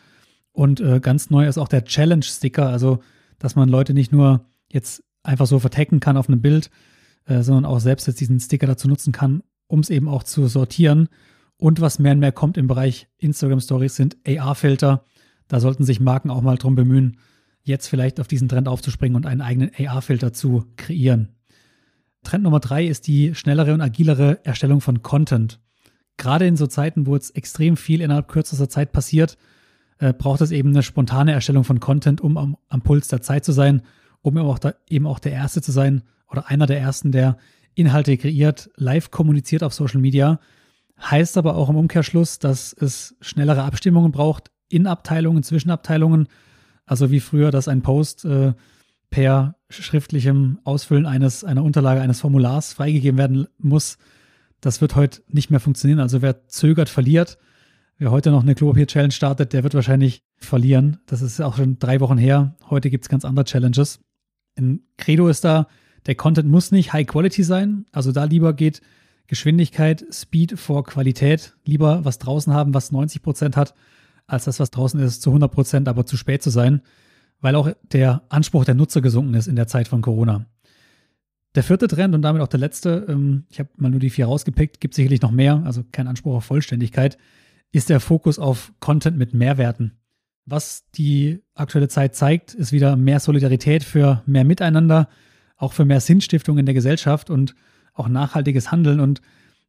Und 0.52 0.80
äh, 0.80 1.00
ganz 1.00 1.30
neu 1.30 1.46
ist 1.46 1.58
auch 1.58 1.68
der 1.68 1.84
Challenge-Sticker, 1.84 2.68
also 2.68 3.00
dass 3.38 3.56
man 3.56 3.68
Leute 3.68 3.94
nicht 3.94 4.12
nur 4.12 4.46
jetzt 4.68 5.02
einfach 5.22 5.46
so 5.46 5.58
vertecken 5.58 6.00
kann 6.00 6.16
auf 6.16 6.28
einem 6.28 6.40
Bild, 6.40 6.70
äh, 7.26 7.42
sondern 7.42 7.64
auch 7.64 7.80
selbst 7.80 8.06
jetzt 8.06 8.20
diesen 8.20 8.40
Sticker 8.40 8.66
dazu 8.66 8.88
nutzen 8.88 9.12
kann, 9.12 9.42
um 9.66 9.80
es 9.80 9.90
eben 9.90 10.08
auch 10.08 10.22
zu 10.22 10.46
sortieren. 10.46 11.08
Und 11.56 11.80
was 11.80 11.98
mehr 11.98 12.12
und 12.12 12.20
mehr 12.20 12.32
kommt 12.32 12.56
im 12.56 12.66
Bereich 12.66 13.08
Instagram 13.18 13.60
Stories 13.60 13.94
sind 13.94 14.16
AR-Filter. 14.26 15.04
Da 15.48 15.60
sollten 15.60 15.84
sich 15.84 16.00
Marken 16.00 16.30
auch 16.30 16.42
mal 16.42 16.56
drum 16.56 16.74
bemühen, 16.74 17.18
jetzt 17.62 17.88
vielleicht 17.88 18.20
auf 18.20 18.28
diesen 18.28 18.48
Trend 18.48 18.68
aufzuspringen 18.68 19.16
und 19.16 19.26
einen 19.26 19.42
eigenen 19.42 19.70
AR-Filter 19.76 20.32
zu 20.32 20.64
kreieren. 20.76 21.36
Trend 22.22 22.44
Nummer 22.44 22.60
drei 22.60 22.86
ist 22.86 23.06
die 23.06 23.34
schnellere 23.34 23.74
und 23.74 23.80
agilere 23.80 24.44
Erstellung 24.44 24.80
von 24.80 25.02
Content. 25.02 25.60
Gerade 26.16 26.46
in 26.46 26.56
so 26.56 26.66
Zeiten, 26.66 27.06
wo 27.06 27.14
jetzt 27.14 27.34
extrem 27.36 27.76
viel 27.76 28.00
innerhalb 28.00 28.28
kürzester 28.28 28.68
Zeit 28.68 28.92
passiert, 28.92 29.38
äh, 30.00 30.12
braucht 30.14 30.40
es 30.40 30.50
eben 30.50 30.70
eine 30.70 30.82
spontane 30.82 31.32
Erstellung 31.32 31.64
von 31.64 31.78
Content, 31.78 32.20
um 32.20 32.36
am, 32.36 32.56
am 32.68 32.82
Puls 32.82 33.08
der 33.08 33.20
Zeit 33.20 33.44
zu 33.44 33.52
sein, 33.52 33.82
um 34.22 34.36
eben 34.36 34.46
auch, 34.46 34.58
da, 34.58 34.74
eben 34.88 35.06
auch 35.06 35.18
der 35.18 35.32
Erste 35.32 35.62
zu 35.62 35.72
sein 35.72 36.02
oder 36.28 36.48
einer 36.48 36.66
der 36.66 36.80
Ersten, 36.80 37.12
der 37.12 37.36
Inhalte 37.74 38.16
kreiert, 38.16 38.70
live 38.76 39.10
kommuniziert 39.10 39.62
auf 39.62 39.74
Social 39.74 40.00
Media. 40.00 40.40
Heißt 40.98 41.38
aber 41.38 41.54
auch 41.54 41.68
im 41.68 41.76
Umkehrschluss, 41.76 42.38
dass 42.38 42.72
es 42.72 43.14
schnellere 43.20 43.62
Abstimmungen 43.62 44.10
braucht 44.10 44.50
in 44.68 44.86
Abteilungen, 44.86 45.42
zwischen 45.42 45.70
Abteilungen. 45.70 46.28
Also 46.86 47.10
wie 47.10 47.20
früher, 47.20 47.50
dass 47.50 47.68
ein 47.68 47.82
Post 47.82 48.24
äh, 48.24 48.54
per 49.10 49.56
schriftlichem 49.68 50.60
Ausfüllen 50.64 51.06
eines, 51.06 51.44
einer 51.44 51.64
Unterlage 51.64 52.00
eines 52.00 52.20
Formulars 52.20 52.72
freigegeben 52.72 53.18
werden 53.18 53.46
muss. 53.58 53.98
Das 54.60 54.80
wird 54.80 54.96
heute 54.96 55.22
nicht 55.28 55.50
mehr 55.50 55.60
funktionieren. 55.60 56.00
Also 56.00 56.22
wer 56.22 56.48
zögert, 56.48 56.88
verliert. 56.88 57.38
Wer 58.00 58.10
heute 58.10 58.30
noch 58.30 58.42
eine 58.42 58.54
Klopapier-Challenge 58.54 59.12
startet, 59.12 59.52
der 59.52 59.62
wird 59.62 59.74
wahrscheinlich 59.74 60.24
verlieren. 60.38 61.00
Das 61.04 61.20
ist 61.20 61.38
auch 61.42 61.58
schon 61.58 61.78
drei 61.78 62.00
Wochen 62.00 62.16
her. 62.16 62.56
Heute 62.70 62.88
gibt 62.88 63.04
es 63.04 63.10
ganz 63.10 63.26
andere 63.26 63.44
Challenges. 63.44 64.00
In 64.54 64.84
Credo 64.96 65.28
ist 65.28 65.44
da, 65.44 65.66
der 66.06 66.14
Content 66.14 66.48
muss 66.48 66.72
nicht 66.72 66.94
High 66.94 67.06
Quality 67.06 67.42
sein. 67.42 67.84
Also 67.92 68.10
da 68.10 68.24
lieber 68.24 68.54
geht 68.54 68.80
Geschwindigkeit, 69.26 70.02
Speed 70.10 70.58
vor 70.58 70.82
Qualität. 70.84 71.58
Lieber 71.66 72.02
was 72.02 72.16
draußen 72.16 72.54
haben, 72.54 72.72
was 72.72 72.90
90 72.90 73.20
Prozent 73.20 73.58
hat, 73.58 73.74
als 74.26 74.46
das, 74.46 74.60
was 74.60 74.70
draußen 74.70 74.98
ist, 74.98 75.20
zu 75.20 75.28
100 75.28 75.52
Prozent, 75.52 75.86
aber 75.86 76.06
zu 76.06 76.16
spät 76.16 76.42
zu 76.42 76.48
sein. 76.48 76.80
Weil 77.42 77.54
auch 77.54 77.70
der 77.92 78.22
Anspruch 78.30 78.64
der 78.64 78.76
Nutzer 78.76 79.02
gesunken 79.02 79.34
ist 79.34 79.46
in 79.46 79.56
der 79.56 79.66
Zeit 79.66 79.88
von 79.88 80.00
Corona. 80.00 80.46
Der 81.54 81.62
vierte 81.62 81.86
Trend 81.86 82.14
und 82.14 82.22
damit 82.22 82.40
auch 82.40 82.48
der 82.48 82.60
letzte, 82.60 83.04
ähm, 83.10 83.44
ich 83.50 83.58
habe 83.58 83.68
mal 83.76 83.90
nur 83.90 84.00
die 84.00 84.08
vier 84.08 84.24
rausgepickt, 84.24 84.80
gibt 84.80 84.94
sicherlich 84.94 85.20
noch 85.20 85.32
mehr, 85.32 85.62
also 85.66 85.84
kein 85.92 86.08
Anspruch 86.08 86.36
auf 86.36 86.44
Vollständigkeit, 86.46 87.18
ist 87.72 87.88
der 87.88 88.00
Fokus 88.00 88.38
auf 88.38 88.72
Content 88.80 89.16
mit 89.16 89.34
Mehrwerten. 89.34 89.92
Was 90.46 90.88
die 90.96 91.42
aktuelle 91.54 91.88
Zeit 91.88 92.14
zeigt, 92.14 92.54
ist 92.54 92.72
wieder 92.72 92.96
mehr 92.96 93.20
Solidarität 93.20 93.84
für 93.84 94.22
mehr 94.26 94.44
Miteinander, 94.44 95.08
auch 95.56 95.72
für 95.72 95.84
mehr 95.84 96.00
Sinnstiftung 96.00 96.58
in 96.58 96.66
der 96.66 96.74
Gesellschaft 96.74 97.30
und 97.30 97.54
auch 97.94 98.08
nachhaltiges 98.08 98.72
Handeln. 98.72 98.98
Und 98.98 99.20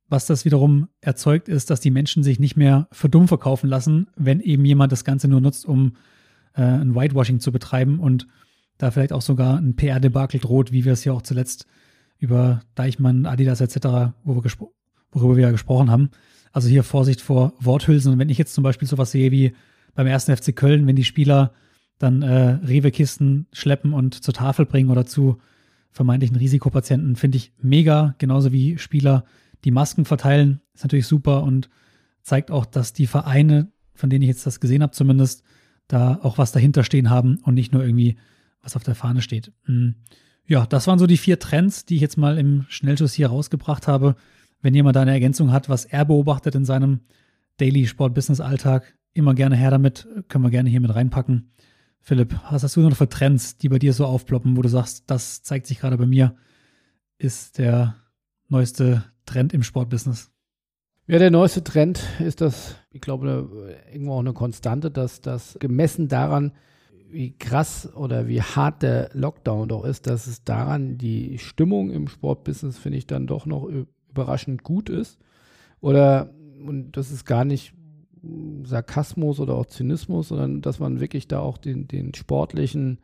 was 0.09 0.25
das 0.25 0.45
wiederum 0.45 0.87
erzeugt, 1.01 1.49
ist, 1.49 1.69
dass 1.69 1.81
die 1.81 1.91
Menschen 1.91 2.23
sich 2.23 2.39
nicht 2.39 2.57
mehr 2.57 2.87
für 2.91 3.09
dumm 3.09 3.27
verkaufen 3.27 3.69
lassen, 3.69 4.07
wenn 4.15 4.39
eben 4.39 4.65
jemand 4.65 4.91
das 4.91 5.03
Ganze 5.03 5.27
nur 5.27 5.41
nutzt, 5.41 5.65
um 5.65 5.95
äh, 6.53 6.63
ein 6.63 6.95
Whitewashing 6.95 7.39
zu 7.39 7.51
betreiben 7.51 7.99
und 7.99 8.27
da 8.77 8.89
vielleicht 8.89 9.13
auch 9.13 9.21
sogar 9.21 9.57
ein 9.57 9.75
PR-Debakel 9.75 10.39
droht, 10.39 10.71
wie 10.71 10.85
wir 10.85 10.93
es 10.93 11.03
ja 11.03 11.13
auch 11.13 11.21
zuletzt 11.21 11.67
über 12.17 12.61
Deichmann, 12.75 13.25
Adidas 13.25 13.61
etc., 13.61 14.13
wo 14.23 14.35
wir 14.35 14.51
worüber 15.11 15.35
wir 15.35 15.43
ja 15.43 15.51
gesprochen 15.51 15.91
haben. 15.91 16.09
Also 16.51 16.67
hier 16.67 16.83
Vorsicht 16.83 17.21
vor 17.21 17.53
Worthülsen. 17.59 18.13
Und 18.13 18.19
wenn 18.19 18.29
ich 18.29 18.37
jetzt 18.37 18.53
zum 18.53 18.63
Beispiel 18.63 18.87
sowas 18.87 19.11
sehe 19.11 19.31
wie 19.31 19.53
beim 19.93 20.07
ersten 20.07 20.35
FC 20.35 20.55
Köln, 20.55 20.87
wenn 20.87 20.95
die 20.95 21.03
Spieler 21.03 21.53
dann 21.97 22.21
äh, 22.21 22.59
Rewe-Kisten 22.65 23.47
schleppen 23.51 23.93
und 23.93 24.23
zur 24.23 24.33
Tafel 24.33 24.65
bringen 24.65 24.89
oder 24.89 25.05
zu 25.05 25.37
vermeintlichen 25.91 26.37
Risikopatienten, 26.37 27.15
finde 27.15 27.37
ich 27.37 27.53
mega. 27.61 28.15
Genauso 28.17 28.51
wie 28.51 28.77
Spieler 28.77 29.25
die 29.63 29.71
Masken 29.71 30.05
verteilen, 30.05 30.61
ist 30.73 30.83
natürlich 30.83 31.07
super 31.07 31.43
und 31.43 31.69
zeigt 32.23 32.49
auch, 32.49 32.65
dass 32.65 32.93
die 32.93 33.07
Vereine, 33.07 33.71
von 33.93 34.09
denen 34.09 34.23
ich 34.23 34.29
jetzt 34.29 34.45
das 34.45 34.59
gesehen 34.59 34.81
habe 34.81 34.93
zumindest, 34.93 35.43
da 35.87 36.19
auch 36.23 36.37
was 36.37 36.51
dahinter 36.51 36.83
stehen 36.83 37.09
haben 37.09 37.39
und 37.43 37.53
nicht 37.53 37.73
nur 37.73 37.83
irgendwie 37.83 38.17
was 38.61 38.75
auf 38.75 38.83
der 38.83 38.95
Fahne 38.95 39.21
steht. 39.21 39.51
Hm. 39.65 39.95
Ja, 40.47 40.65
das 40.65 40.87
waren 40.87 40.99
so 40.99 41.07
die 41.07 41.17
vier 41.17 41.39
Trends, 41.39 41.85
die 41.85 41.95
ich 41.95 42.01
jetzt 42.01 42.17
mal 42.17 42.37
im 42.37 42.65
Schnellschuss 42.67 43.13
hier 43.13 43.27
rausgebracht 43.27 43.87
habe. 43.87 44.15
Wenn 44.61 44.75
jemand 44.75 44.95
da 44.95 45.01
eine 45.01 45.11
Ergänzung 45.11 45.51
hat, 45.51 45.69
was 45.69 45.85
er 45.85 46.05
beobachtet 46.05 46.55
in 46.55 46.65
seinem 46.65 47.01
Daily 47.57 47.87
Sport 47.87 48.13
Business 48.13 48.39
Alltag, 48.39 48.95
immer 49.13 49.33
gerne 49.33 49.55
her 49.55 49.71
damit, 49.71 50.07
können 50.27 50.43
wir 50.43 50.51
gerne 50.51 50.69
hier 50.69 50.81
mit 50.81 50.93
reinpacken. 50.93 51.51
Philipp, 51.99 52.39
was 52.49 52.63
hast 52.63 52.75
du 52.75 52.81
noch 52.81 52.95
für 52.95 53.09
Trends, 53.09 53.57
die 53.57 53.69
bei 53.69 53.77
dir 53.77 53.93
so 53.93 54.05
aufploppen, 54.05 54.57
wo 54.57 54.61
du 54.61 54.69
sagst, 54.69 55.03
das 55.07 55.43
zeigt 55.43 55.67
sich 55.67 55.79
gerade 55.79 55.97
bei 55.97 56.07
mir, 56.07 56.35
ist 57.17 57.59
der 57.59 57.95
neueste 58.47 59.03
Trend 59.25 59.53
im 59.53 59.63
Sportbusiness? 59.63 60.31
Ja, 61.07 61.19
der 61.19 61.31
neueste 61.31 61.63
Trend 61.63 62.01
ist 62.19 62.41
das, 62.41 62.75
ich 62.91 63.01
glaube, 63.01 63.75
irgendwo 63.91 64.13
auch 64.13 64.19
eine 64.19 64.33
Konstante, 64.33 64.89
dass 64.89 65.21
das 65.21 65.57
gemessen 65.59 66.07
daran, 66.07 66.53
wie 67.11 67.37
krass 67.37 67.93
oder 67.93 68.27
wie 68.27 68.41
hart 68.41 68.81
der 68.81 69.09
Lockdown 69.13 69.67
doch 69.67 69.83
ist, 69.83 70.07
dass 70.07 70.27
es 70.27 70.43
daran 70.43 70.97
die 70.97 71.37
Stimmung 71.37 71.91
im 71.91 72.07
Sportbusiness, 72.07 72.77
finde 72.77 72.97
ich, 72.97 73.07
dann 73.07 73.27
doch 73.27 73.45
noch 73.45 73.69
überraschend 74.11 74.63
gut 74.63 74.89
ist. 74.89 75.19
Oder, 75.79 76.29
und 76.65 76.91
das 76.97 77.11
ist 77.11 77.25
gar 77.25 77.45
nicht 77.45 77.73
Sarkasmus 78.63 79.39
oder 79.39 79.55
auch 79.55 79.65
Zynismus, 79.65 80.27
sondern 80.27 80.61
dass 80.61 80.79
man 80.79 80.99
wirklich 80.99 81.27
da 81.27 81.39
auch 81.39 81.57
den, 81.57 81.87
den 81.87 82.13
sportlichen 82.13 82.99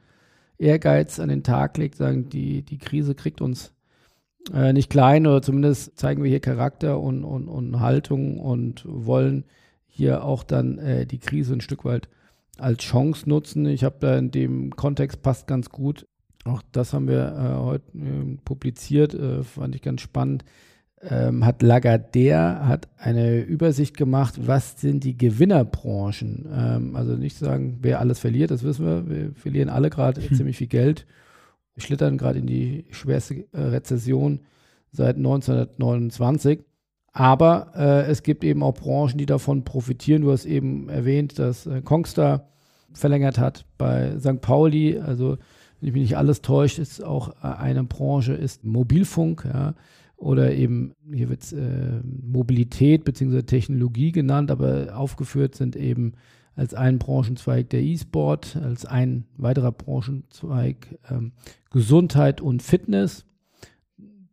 Ehrgeiz 0.59 1.19
an 1.19 1.29
den 1.29 1.43
Tag 1.43 1.77
legt, 1.77 1.95
sagen, 1.95 2.29
die, 2.29 2.61
die 2.61 2.77
Krise 2.77 3.15
kriegt 3.15 3.41
uns 3.41 3.73
äh, 4.53 4.73
nicht 4.73 4.89
klein 4.89 5.27
oder 5.27 5.41
zumindest 5.41 5.97
zeigen 5.97 6.23
wir 6.23 6.29
hier 6.29 6.39
Charakter 6.39 6.99
und, 6.99 7.23
und, 7.23 7.47
und 7.47 7.79
Haltung 7.79 8.39
und 8.39 8.83
wollen 8.87 9.45
hier 9.87 10.23
auch 10.23 10.43
dann 10.43 10.77
äh, 10.77 11.05
die 11.05 11.19
Krise 11.19 11.53
ein 11.53 11.61
Stück 11.61 11.85
weit 11.85 12.09
als 12.57 12.83
Chance 12.83 13.27
nutzen. 13.27 13.65
Ich 13.65 13.83
habe 13.83 13.97
da 13.99 14.17
in 14.17 14.31
dem 14.31 14.75
Kontext 14.75 15.21
passt 15.21 15.47
ganz 15.47 15.69
gut. 15.69 16.07
Auch 16.45 16.61
das 16.71 16.93
haben 16.93 17.07
wir 17.07 17.35
äh, 17.35 17.63
heute 17.63 17.97
äh, 17.97 18.37
publiziert, 18.45 19.13
äh, 19.13 19.43
fand 19.43 19.75
ich 19.75 19.81
ganz 19.81 20.01
spannend 20.01 20.45
ähm, 21.01 21.45
hat 21.45 21.61
Lagardère 21.61 22.67
hat 22.67 22.87
eine 22.97 23.41
Übersicht 23.41 23.97
gemacht, 23.97 24.47
was 24.47 24.81
sind 24.81 25.03
die 25.03 25.17
Gewinnerbranchen. 25.17 26.47
Ähm, 26.51 26.95
also 26.95 27.15
nicht 27.15 27.37
sagen, 27.37 27.77
wer 27.81 27.99
alles 27.99 28.19
verliert, 28.19 28.51
das 28.51 28.63
wissen 28.63 28.85
wir. 28.85 29.07
Wir 29.07 29.31
verlieren 29.35 29.69
alle 29.69 29.89
gerade 29.89 30.21
hm. 30.21 30.35
ziemlich 30.35 30.57
viel 30.57 30.67
Geld. 30.67 31.05
Wir 31.75 31.83
schlittern 31.83 32.17
gerade 32.17 32.39
in 32.39 32.47
die 32.47 32.85
schwerste 32.89 33.45
äh, 33.51 33.59
Rezession 33.59 34.41
seit 34.91 35.17
1929. 35.17 36.61
Aber 37.13 37.71
äh, 37.75 38.09
es 38.09 38.23
gibt 38.23 38.43
eben 38.43 38.63
auch 38.63 38.73
Branchen, 38.73 39.17
die 39.17 39.25
davon 39.25 39.63
profitieren. 39.63 40.23
Du 40.23 40.31
hast 40.31 40.45
eben 40.45 40.89
erwähnt, 40.89 41.37
dass 41.37 41.67
äh, 41.67 41.81
Kongstar 41.81 42.49
verlängert 42.93 43.37
hat 43.37 43.65
bei 43.77 44.17
St. 44.19 44.41
Pauli. 44.41 44.99
Also, 44.99 45.37
wenn 45.79 45.89
ich 45.89 45.93
mich 45.93 46.01
nicht 46.01 46.17
alles 46.17 46.41
täuscht, 46.41 46.79
ist 46.79 47.03
auch 47.03 47.29
äh, 47.43 47.47
eine 47.47 47.83
Branche, 47.83 48.33
ist 48.33 48.63
Mobilfunk. 48.63 49.45
Ja 49.45 49.75
oder 50.17 50.53
eben, 50.53 50.93
hier 51.13 51.29
wird 51.29 51.43
es 51.43 51.53
äh, 51.53 52.01
Mobilität 52.03 53.05
bzw. 53.05 53.43
Technologie 53.43 54.11
genannt, 54.11 54.51
aber 54.51 54.97
aufgeführt 54.97 55.55
sind 55.55 55.75
eben 55.75 56.13
als 56.55 56.73
ein 56.73 56.97
Branchenzweig 56.97 57.69
der 57.69 57.83
E-Sport, 57.83 58.55
als 58.55 58.85
ein 58.85 59.25
weiterer 59.37 59.71
Branchenzweig 59.71 60.97
ähm, 61.09 61.33
Gesundheit 61.69 62.41
und 62.41 62.63
Fitness. 62.63 63.25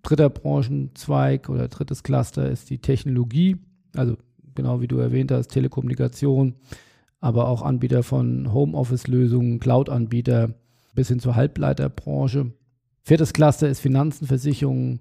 Dritter 0.03 0.31
Branchenzweig 0.31 1.51
oder 1.51 1.68
drittes 1.68 2.03
Cluster 2.03 2.51
ist 2.51 2.70
die 2.70 2.79
Technologie, 2.79 3.57
also 3.94 4.16
genau 4.55 4.81
wie 4.81 4.88
du 4.88 4.99
erwähnt 4.99 5.33
hast, 5.33 5.49
Telekommunikation, 5.49 6.55
aber 7.20 7.49
auch 7.49 7.62
Anbieter 7.62 8.03
von 8.03 8.53
Homeoffice-Lösungen, 8.53 9.61
Cloud-Anbieter 9.61 10.55
bis 10.94 11.09
hin 11.09 11.20
zur 11.20 11.37
Halbleiterbranche. 11.37 12.53
Viertes 13.03 13.35
Cluster 13.35 13.68
ist 13.68 13.81
Finanzen, 13.81 14.27
Versicherungen, 14.27 15.01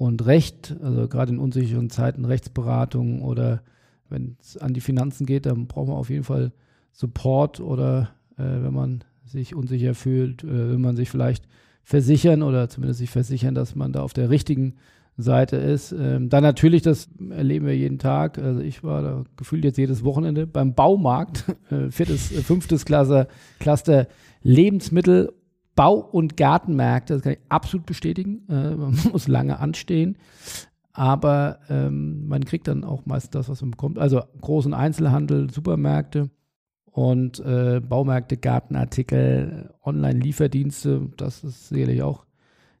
und 0.00 0.24
Recht, 0.24 0.74
also 0.82 1.08
gerade 1.08 1.30
in 1.30 1.38
unsicheren 1.38 1.90
Zeiten 1.90 2.24
Rechtsberatung 2.24 3.20
oder 3.20 3.60
wenn 4.08 4.38
es 4.40 4.56
an 4.56 4.72
die 4.72 4.80
Finanzen 4.80 5.26
geht, 5.26 5.44
dann 5.44 5.66
braucht 5.66 5.88
man 5.88 5.98
auf 5.98 6.08
jeden 6.08 6.24
Fall 6.24 6.52
Support 6.90 7.60
oder 7.60 8.08
äh, 8.38 8.44
wenn 8.44 8.72
man 8.72 9.04
sich 9.26 9.54
unsicher 9.54 9.94
fühlt, 9.94 10.42
äh, 10.42 10.70
will 10.70 10.78
man 10.78 10.96
sich 10.96 11.10
vielleicht 11.10 11.46
versichern 11.84 12.42
oder 12.42 12.70
zumindest 12.70 13.00
sich 13.00 13.10
versichern, 13.10 13.54
dass 13.54 13.74
man 13.74 13.92
da 13.92 14.00
auf 14.00 14.14
der 14.14 14.30
richtigen 14.30 14.76
Seite 15.18 15.56
ist. 15.56 15.92
Ähm, 15.92 16.30
dann 16.30 16.44
natürlich, 16.44 16.80
das 16.80 17.10
erleben 17.28 17.66
wir 17.66 17.76
jeden 17.76 17.98
Tag. 17.98 18.38
Also 18.38 18.62
ich 18.62 18.82
war 18.82 19.02
da 19.02 19.24
gefühlt 19.36 19.64
jetzt 19.64 19.76
jedes 19.76 20.02
Wochenende 20.02 20.46
beim 20.46 20.72
Baumarkt, 20.72 21.44
äh, 21.70 21.90
viertes, 21.90 22.32
äh, 22.32 22.40
fünftes 22.40 22.86
Cluster, 22.86 23.28
Cluster 23.58 24.08
Lebensmittel 24.42 25.34
Bau- 25.80 26.06
und 26.12 26.36
Gartenmärkte, 26.36 27.14
das 27.14 27.22
kann 27.22 27.32
ich 27.32 27.38
absolut 27.48 27.86
bestätigen. 27.86 28.42
Äh, 28.50 28.52
man 28.76 28.98
muss 29.12 29.28
lange 29.28 29.60
anstehen, 29.60 30.18
aber 30.92 31.60
ähm, 31.70 32.28
man 32.28 32.44
kriegt 32.44 32.68
dann 32.68 32.84
auch 32.84 33.06
meist 33.06 33.34
das, 33.34 33.48
was 33.48 33.62
man 33.62 33.70
bekommt. 33.70 33.98
Also 33.98 34.20
großen 34.42 34.74
Einzelhandel, 34.74 35.48
Supermärkte 35.50 36.28
und 36.84 37.40
äh, 37.40 37.80
Baumärkte, 37.80 38.36
Gartenartikel, 38.36 39.72
Online-Lieferdienste, 39.82 41.08
das 41.16 41.44
ist 41.44 41.70
sicherlich 41.70 42.02
auch 42.02 42.26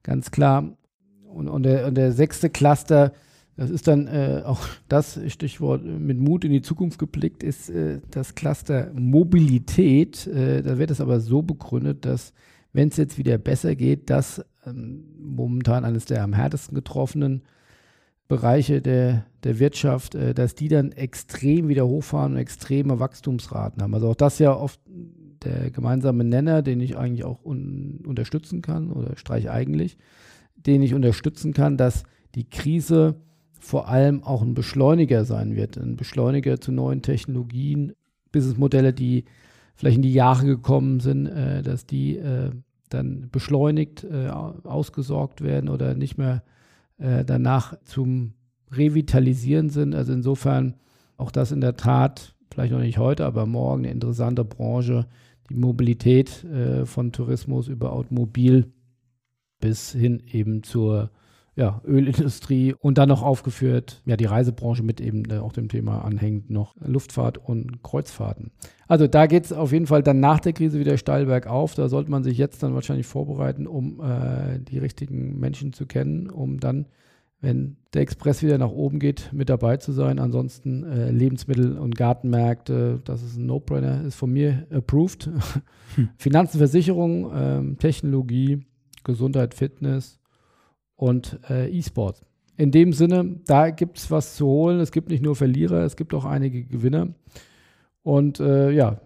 ganz 0.02 0.30
klar. 0.30 0.76
Und, 1.24 1.48
und, 1.48 1.62
der, 1.62 1.86
und 1.86 1.94
der 1.94 2.12
sechste 2.12 2.50
Cluster, 2.50 3.14
das 3.56 3.70
ist 3.70 3.88
dann 3.88 4.08
äh, 4.08 4.42
auch 4.44 4.60
das 4.88 5.18
Stichwort 5.28 5.82
mit 5.86 6.18
Mut 6.18 6.44
in 6.44 6.52
die 6.52 6.60
Zukunft 6.60 6.98
geblickt, 6.98 7.42
ist 7.42 7.70
äh, 7.70 8.00
das 8.10 8.34
Cluster 8.34 8.90
Mobilität. 8.92 10.26
Äh, 10.26 10.60
da 10.60 10.76
wird 10.76 10.90
es 10.90 11.00
aber 11.00 11.20
so 11.20 11.40
begründet, 11.40 12.04
dass 12.04 12.34
wenn 12.72 12.88
es 12.88 12.96
jetzt 12.96 13.18
wieder 13.18 13.38
besser 13.38 13.74
geht, 13.74 14.10
das 14.10 14.44
ähm, 14.64 15.04
momentan 15.18 15.84
eines 15.84 16.04
der 16.04 16.22
am 16.22 16.32
härtesten 16.32 16.74
getroffenen 16.74 17.42
Bereiche 18.28 18.80
der, 18.80 19.26
der 19.42 19.58
Wirtschaft, 19.58 20.14
äh, 20.14 20.34
dass 20.34 20.54
die 20.54 20.68
dann 20.68 20.92
extrem 20.92 21.68
wieder 21.68 21.86
hochfahren 21.86 22.32
und 22.32 22.38
extreme 22.38 23.00
Wachstumsraten 23.00 23.82
haben. 23.82 23.94
Also 23.94 24.08
auch 24.08 24.16
das 24.16 24.38
ja 24.38 24.54
oft 24.54 24.80
der 25.42 25.70
gemeinsame 25.70 26.24
Nenner, 26.24 26.62
den 26.62 26.80
ich 26.80 26.96
eigentlich 26.96 27.24
auch 27.24 27.44
un 27.44 28.02
unterstützen 28.06 28.62
kann, 28.62 28.92
oder 28.92 29.16
streich 29.16 29.50
eigentlich, 29.50 29.96
den 30.54 30.82
ich 30.82 30.94
unterstützen 30.94 31.54
kann, 31.54 31.76
dass 31.76 32.04
die 32.34 32.48
Krise 32.48 33.16
vor 33.58 33.88
allem 33.88 34.22
auch 34.22 34.42
ein 34.42 34.54
Beschleuniger 34.54 35.24
sein 35.24 35.56
wird, 35.56 35.76
ein 35.76 35.96
Beschleuniger 35.96 36.60
zu 36.60 36.72
neuen 36.72 37.02
Technologien, 37.02 37.94
Businessmodelle, 38.32 38.92
die 38.92 39.24
vielleicht 39.74 39.96
in 39.96 40.02
die 40.02 40.12
Jahre 40.12 40.46
gekommen 40.46 41.00
sind, 41.00 41.26
äh, 41.26 41.62
dass 41.62 41.86
die 41.86 42.16
äh, 42.16 42.50
dann 42.88 43.28
beschleunigt 43.30 44.04
äh, 44.04 44.28
ausgesorgt 44.28 45.42
werden 45.42 45.68
oder 45.68 45.94
nicht 45.94 46.18
mehr 46.18 46.42
äh, 46.98 47.24
danach 47.24 47.74
zum 47.84 48.34
Revitalisieren 48.72 49.70
sind. 49.70 49.94
Also 49.94 50.12
insofern 50.12 50.74
auch 51.16 51.30
das 51.30 51.52
in 51.52 51.60
der 51.60 51.76
Tat, 51.76 52.34
vielleicht 52.50 52.72
noch 52.72 52.80
nicht 52.80 52.98
heute, 52.98 53.24
aber 53.26 53.46
morgen 53.46 53.84
eine 53.84 53.92
interessante 53.92 54.44
Branche, 54.44 55.06
die 55.48 55.54
Mobilität 55.54 56.44
äh, 56.44 56.86
von 56.86 57.12
Tourismus 57.12 57.68
über 57.68 57.92
Automobil 57.92 58.72
bis 59.60 59.92
hin 59.92 60.22
eben 60.32 60.62
zur 60.62 61.10
ja, 61.56 61.80
Ölindustrie 61.84 62.74
und 62.78 62.98
dann 62.98 63.08
noch 63.08 63.22
aufgeführt, 63.22 64.02
ja, 64.06 64.16
die 64.16 64.24
Reisebranche 64.24 64.82
mit 64.82 65.00
eben 65.00 65.24
äh, 65.30 65.38
auch 65.38 65.52
dem 65.52 65.68
Thema 65.68 66.04
anhängt 66.04 66.50
noch 66.50 66.74
Luftfahrt 66.80 67.38
und 67.38 67.82
Kreuzfahrten. 67.82 68.50
Also 68.86 69.06
da 69.06 69.26
geht 69.26 69.44
es 69.44 69.52
auf 69.52 69.72
jeden 69.72 69.86
Fall 69.86 70.02
dann 70.02 70.20
nach 70.20 70.40
der 70.40 70.52
Krise 70.52 70.78
wieder 70.78 70.96
steil 70.96 71.26
bergauf. 71.26 71.74
Da 71.74 71.88
sollte 71.88 72.10
man 72.10 72.22
sich 72.22 72.38
jetzt 72.38 72.62
dann 72.62 72.74
wahrscheinlich 72.74 73.06
vorbereiten, 73.06 73.66
um 73.66 74.00
äh, 74.00 74.58
die 74.60 74.78
richtigen 74.78 75.38
Menschen 75.38 75.72
zu 75.72 75.86
kennen, 75.86 76.30
um 76.30 76.60
dann, 76.60 76.86
wenn 77.40 77.76
der 77.94 78.02
Express 78.02 78.42
wieder 78.42 78.58
nach 78.58 78.70
oben 78.70 79.00
geht, 79.00 79.30
mit 79.32 79.48
dabei 79.48 79.76
zu 79.76 79.92
sein. 79.92 80.18
Ansonsten 80.18 80.84
äh, 80.84 81.10
Lebensmittel- 81.10 81.78
und 81.78 81.96
Gartenmärkte, 81.96 83.00
das 83.04 83.22
ist 83.22 83.36
ein 83.36 83.46
No-Brainer, 83.46 84.04
ist 84.04 84.16
von 84.16 84.32
mir 84.32 84.66
approved. 84.70 85.28
Hm. 85.96 86.10
Finanzen, 86.16 86.58
Versicherung, 86.58 87.30
ähm, 87.34 87.78
Technologie, 87.78 88.64
Gesundheit, 89.02 89.54
Fitness, 89.54 90.19
und 91.00 91.40
äh, 91.48 91.70
E-Sport. 91.70 92.20
In 92.58 92.72
dem 92.72 92.92
Sinne, 92.92 93.36
da 93.46 93.70
gibt 93.70 93.96
es 93.96 94.10
was 94.10 94.36
zu 94.36 94.46
holen. 94.46 94.80
Es 94.80 94.92
gibt 94.92 95.08
nicht 95.08 95.22
nur 95.22 95.34
Verlierer, 95.34 95.82
es 95.82 95.96
gibt 95.96 96.12
auch 96.12 96.26
einige 96.26 96.62
Gewinner. 96.62 97.08
Und 98.02 98.38
äh, 98.38 98.70
ja, 98.70 99.00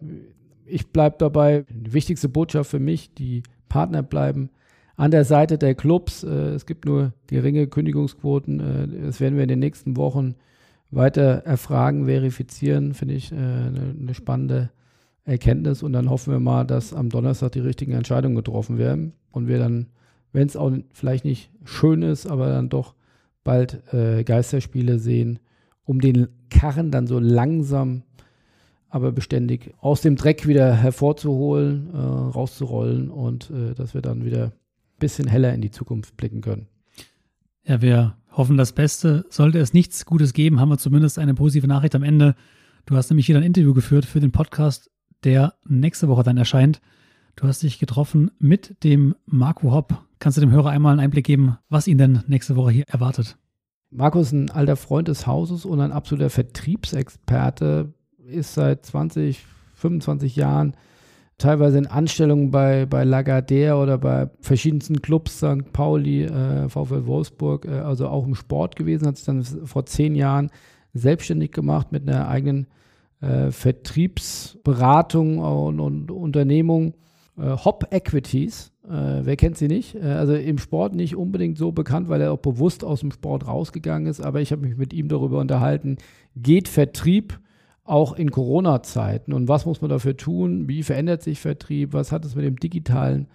ich 0.67 0.89
bleibe 0.89 1.17
dabei. 1.19 1.65
Die 1.71 1.93
wichtigste 1.93 2.29
Botschaft 2.29 2.69
für 2.69 2.81
mich, 2.81 3.15
die 3.15 3.45
Partner 3.69 4.03
bleiben 4.03 4.51
an 4.97 5.13
der 5.13 5.25
Seite 5.25 5.57
der 5.57 5.77
Clubs. 5.77 6.25
Äh, 6.25 6.55
es 6.55 6.67
gibt 6.67 6.85
nur 6.85 7.13
geringe 7.29 7.69
Kündigungsquoten. 7.69 8.59
Äh, 8.59 9.07
das 9.07 9.21
werden 9.21 9.37
wir 9.37 9.45
in 9.45 9.49
den 9.49 9.61
nächsten 9.61 9.97
Wochen 9.97 10.35
weiter 10.91 11.43
erfragen, 11.45 12.07
verifizieren. 12.07 12.93
Finde 12.93 13.15
ich 13.15 13.31
äh, 13.31 13.37
eine 13.37 14.15
spannende 14.15 14.71
Erkenntnis. 15.25 15.85
Und 15.85 15.93
dann 15.93 16.11
hoffen 16.11 16.33
wir 16.33 16.41
mal, 16.41 16.65
dass 16.65 16.93
am 16.93 17.09
Donnerstag 17.09 17.53
die 17.53 17.61
richtigen 17.61 17.93
Entscheidungen 17.93 18.35
getroffen 18.35 18.79
werden 18.79 19.13
und 19.31 19.47
wir 19.47 19.61
dann 19.61 19.87
wenn 20.35 20.49
es 20.49 20.57
auch 20.57 20.73
vielleicht 20.93 21.25
nicht 21.25 21.51
schön 21.65 22.03
ist, 22.03 22.27
aber 22.27 22.49
dann 22.49 22.69
doch 22.69 22.95
bald 23.45 23.83
äh, 23.95 24.25
Geisterspiele 24.25 24.99
sehen, 24.99 25.39
um 25.85 26.01
den 26.01 26.29
Karren 26.51 26.91
dann 26.91 27.07
so 27.07 27.19
langsam, 27.19 28.03
aber 28.89 29.13
beständig 29.13 29.75
aus 29.81 30.01
dem 30.01 30.17
Dreck 30.17 30.47
wieder 30.47 30.75
hervorzuholen, 30.75 31.89
äh, 31.95 31.99
rauszurollen 31.99 33.11
und 33.11 33.51
äh, 33.51 33.75
dass 33.75 33.95
wir 33.95 34.03
dann 34.03 34.25
wieder 34.25 34.47
ein 34.47 34.53
bisschen 34.99 35.29
heller 35.29 35.55
in 35.55 35.61
die 35.61 35.71
Zukunft 35.71 36.17
blicken 36.17 36.41
können. 36.41 36.67
Ja, 37.65 37.81
wir 37.81 38.17
hoffen 38.33 38.57
das 38.57 38.73
Beste. 38.73 39.25
Sollte 39.31 39.59
es 39.59 39.73
nichts 39.73 40.05
Gutes 40.05 40.33
geben, 40.33 40.61
haben 40.61 40.69
wir 40.69 40.79
zumindest 40.79 41.19
eine 41.19 41.35
positive 41.35 41.69
Nachricht 41.69 41.95
am 41.95 42.03
Ende. 42.03 42.35
Du 42.87 42.97
hast 42.97 43.09
nämlich 43.09 43.29
wieder 43.29 43.39
ein 43.39 43.45
Interview 43.45 43.73
geführt 43.73 44.05
für 44.05 44.21
den 44.21 44.33
Podcast, 44.33 44.91
der 45.23 45.55
nächste 45.67 46.09
Woche 46.09 46.25
dann 46.25 46.37
erscheint. 46.37 46.81
Du 47.37 47.47
hast 47.47 47.63
dich 47.63 47.79
getroffen 47.79 48.31
mit 48.39 48.83
dem 48.85 49.15
Marco 49.27 49.73
Hopp. 49.73 50.05
Kannst 50.25 50.39
du 50.39 50.41
dem 50.41 50.53
Hörer 50.53 50.71
einmal 50.71 50.93
einen 50.93 51.01
Einblick 51.01 51.27
geben, 51.27 51.59
was 51.69 51.87
ihn 51.87 51.99
denn 51.99 52.23
nächste 52.29 52.57
Woche 52.57 52.71
hier 52.71 52.89
erwartet? 52.89 53.37
Marco 53.91 54.21
ist 54.21 54.33
ein 54.33 54.51
alter 54.51 54.77
Freund 54.77 55.09
des 55.09 55.27
Hauses 55.27 55.67
und 55.67 55.83
ein 55.83 55.93
absoluter 55.93 56.31
Vertriebsexperte, 56.31 57.93
ist 58.27 58.55
seit 58.55 58.87
20, 58.87 59.45
25 59.75 60.35
Jahren 60.35 60.79
teilweise 61.37 61.77
in 61.77 61.87
Anstellungen 61.87 62.51
bei, 62.51 62.87
bei 62.87 63.03
Lagardère 63.03 63.75
oder 63.75 63.99
bei 63.99 64.31
verschiedensten 64.41 65.03
Clubs, 65.03 65.37
St. 65.37 65.71
Pauli, 65.75 66.23
äh, 66.23 66.71
VfL 66.71 67.05
Wolfsburg, 67.05 67.67
äh, 67.67 67.81
also 67.81 68.09
auch 68.09 68.27
im 68.27 68.35
Sport 68.35 68.77
gewesen, 68.77 69.07
hat 69.07 69.19
sich 69.19 69.27
dann 69.27 69.45
vor 69.45 69.85
zehn 69.85 70.15
Jahren 70.15 70.51
selbstständig 70.95 71.53
gemacht 71.53 71.93
mit 71.93 72.09
einer 72.09 72.29
eigenen 72.29 72.67
äh, 73.21 73.51
Vertriebsberatung 73.51 75.37
und, 75.41 75.81
und 75.81 76.11
Unternehmung 76.11 76.95
Hop 77.37 77.89
Equities. 77.91 78.73
Äh, 78.85 79.25
wer 79.25 79.37
kennt 79.37 79.57
sie 79.57 79.69
nicht? 79.69 79.95
Äh, 79.97 80.03
also 80.03 80.35
im 80.35 80.59
Sport 80.59 80.95
nicht 80.95 81.17
unbedingt 81.17 81.59
so 81.59 81.73
bekannt, 81.73 82.09
weil 82.09 82.21
er 82.21 82.33
auch 82.33 82.39
bewusst 82.39 82.85
aus 82.85 83.01
dem 83.01 83.11
Sport 83.11 83.47
rausgegangen 83.47 84.07
ist. 84.07 84.21
Aber 84.21 84.41
ich 84.41 84.53
habe 84.53 84.63
mich 84.63 84.77
mit 84.77 84.93
ihm 84.93 85.09
darüber 85.09 85.41
unterhalten, 85.41 85.99
geht 86.37 86.69
Vertrieb 86.69 87.41
auch 87.85 88.15
in 88.15 88.31
Corona-Zeiten 88.31 89.33
und 89.33 89.47
was 89.47 89.67
muss 89.67 89.83
man 89.83 89.91
dafür 89.91 90.17
tun? 90.17 90.69
Wie 90.69 90.83
verändert 90.83 91.23
sich 91.23 91.41
Vertrieb? 91.41 91.93
Was 91.93 92.13
hat 92.13 92.25
es 92.25 92.35
mit 92.35 92.45
dem 92.45 92.57
digitalen 92.57 93.27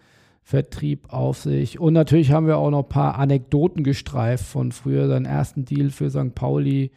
Vertrieb 0.42 1.14
auf 1.14 1.38
sich? 1.38 1.80
Und 1.80 1.94
natürlich 1.94 2.32
haben 2.32 2.48
wir 2.48 2.58
auch 2.58 2.72
noch 2.72 2.84
ein 2.84 2.90
paar 2.90 3.20
Anekdoten 3.20 3.84
gestreift 3.84 4.46
von 4.46 4.72
früher, 4.72 5.08
seinen 5.08 5.26
ersten 5.26 5.66
Deal 5.66 5.92
für 5.92 6.10
St. 6.10 6.34
Pauli 6.34 6.92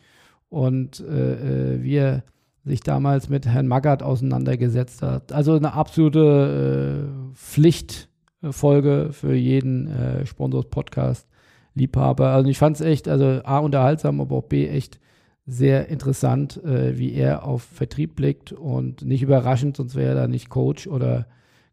und 0.48 1.00
äh, 1.00 1.74
äh 1.74 1.82
wie 1.82 1.96
er 1.96 2.24
sich 2.64 2.80
damals 2.80 3.28
mit 3.28 3.46
Herrn 3.46 3.66
Magath 3.66 4.02
auseinandergesetzt 4.02 5.02
hat. 5.02 5.32
Also 5.32 5.54
eine 5.54 5.72
absolute 5.72 7.08
äh, 7.08 7.34
Pflichtfolge 7.34 9.08
für 9.12 9.34
jeden 9.34 9.88
äh, 9.88 10.26
Sponsors-Podcast-Liebhaber. 10.26 12.28
Also 12.28 12.48
ich 12.48 12.58
fand 12.58 12.76
es 12.76 12.82
echt, 12.82 13.08
also 13.08 13.40
A, 13.44 13.58
unterhaltsam, 13.58 14.20
aber 14.20 14.36
auch 14.36 14.44
B, 14.44 14.68
echt 14.68 15.00
sehr 15.44 15.88
interessant, 15.88 16.62
äh, 16.62 16.98
wie 16.98 17.14
er 17.14 17.44
auf 17.44 17.62
Vertrieb 17.62 18.14
blickt 18.14 18.52
und 18.52 19.04
nicht 19.04 19.22
überraschend, 19.22 19.76
sonst 19.76 19.96
wäre 19.96 20.10
er 20.10 20.14
da 20.14 20.28
nicht 20.28 20.48
Coach 20.48 20.86
oder 20.86 21.26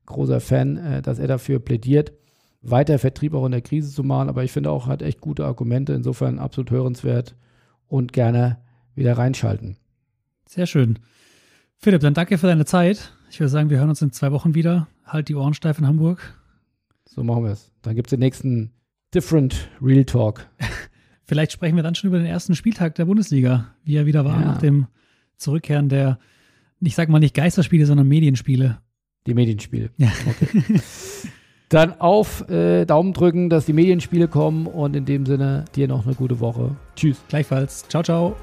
großer 0.07 0.39
Fan, 0.39 0.77
äh, 0.77 1.01
dass 1.03 1.19
er 1.19 1.27
dafür 1.27 1.59
plädiert, 1.59 2.13
weiter 2.61 2.97
Vertrieb 2.97 3.35
auch 3.35 3.45
in 3.45 3.51
der 3.51 3.61
Krise 3.61 3.93
zu 3.93 4.03
machen. 4.03 4.27
Aber 4.27 4.43
ich 4.43 4.51
finde 4.51 4.71
auch, 4.71 4.87
hat 4.87 5.03
echt 5.03 5.21
gute 5.21 5.45
Argumente, 5.45 5.93
insofern 5.93 6.39
absolut 6.39 6.71
hörenswert 6.71 7.35
und 7.87 8.11
gerne 8.11 8.57
wieder 8.95 9.17
reinschalten. 9.17 9.78
Sehr 10.49 10.65
schön. 10.65 10.97
Philipp, 11.77 12.01
dann 12.01 12.15
danke 12.15 12.39
für 12.39 12.47
deine 12.47 12.65
Zeit. 12.65 13.13
Ich 13.29 13.39
würde 13.39 13.49
sagen, 13.49 13.69
wir 13.69 13.77
hören 13.77 13.89
uns 13.89 14.01
in 14.01 14.11
zwei 14.11 14.31
Wochen 14.31 14.55
wieder. 14.55 14.87
Halt 15.05 15.29
die 15.29 15.35
Ohren 15.35 15.53
steif 15.53 15.77
in 15.77 15.85
Hamburg. 15.85 16.33
So 17.05 17.23
machen 17.23 17.43
wir 17.43 17.51
es. 17.51 17.71
Dann 17.83 17.95
gibt 17.95 18.07
es 18.07 18.09
den 18.09 18.19
nächsten 18.19 18.71
Different 19.13 19.69
Real 19.79 20.03
Talk. 20.05 20.49
Vielleicht 21.25 21.51
sprechen 21.51 21.75
wir 21.75 21.83
dann 21.83 21.93
schon 21.93 22.07
über 22.07 22.17
den 22.17 22.25
ersten 22.25 22.55
Spieltag 22.55 22.95
der 22.95 23.05
Bundesliga, 23.05 23.75
wie 23.83 23.95
er 23.95 24.07
wieder 24.07 24.25
war 24.25 24.41
ja. 24.41 24.47
nach 24.47 24.57
dem 24.57 24.87
Zurückkehren 25.37 25.87
der, 25.87 26.17
ich 26.81 26.95
sag 26.95 27.09
mal 27.09 27.19
nicht 27.19 27.35
Geisterspiele, 27.35 27.85
sondern 27.85 28.07
Medienspiele. 28.07 28.79
Die 29.27 29.35
Medienspiele. 29.35 29.91
Ja. 29.97 30.11
Okay. 30.27 30.63
dann 31.69 32.01
auf 32.01 32.49
äh, 32.49 32.85
Daumen 32.85 33.13
drücken, 33.13 33.51
dass 33.51 33.67
die 33.67 33.73
Medienspiele 33.73 34.27
kommen 34.27 34.65
und 34.65 34.95
in 34.95 35.05
dem 35.05 35.27
Sinne 35.27 35.65
dir 35.75 35.87
noch 35.87 36.07
eine 36.07 36.15
gute 36.15 36.39
Woche. 36.39 36.75
Tschüss. 36.95 37.21
Gleichfalls. 37.27 37.87
Ciao, 37.87 38.01
ciao. 38.01 38.35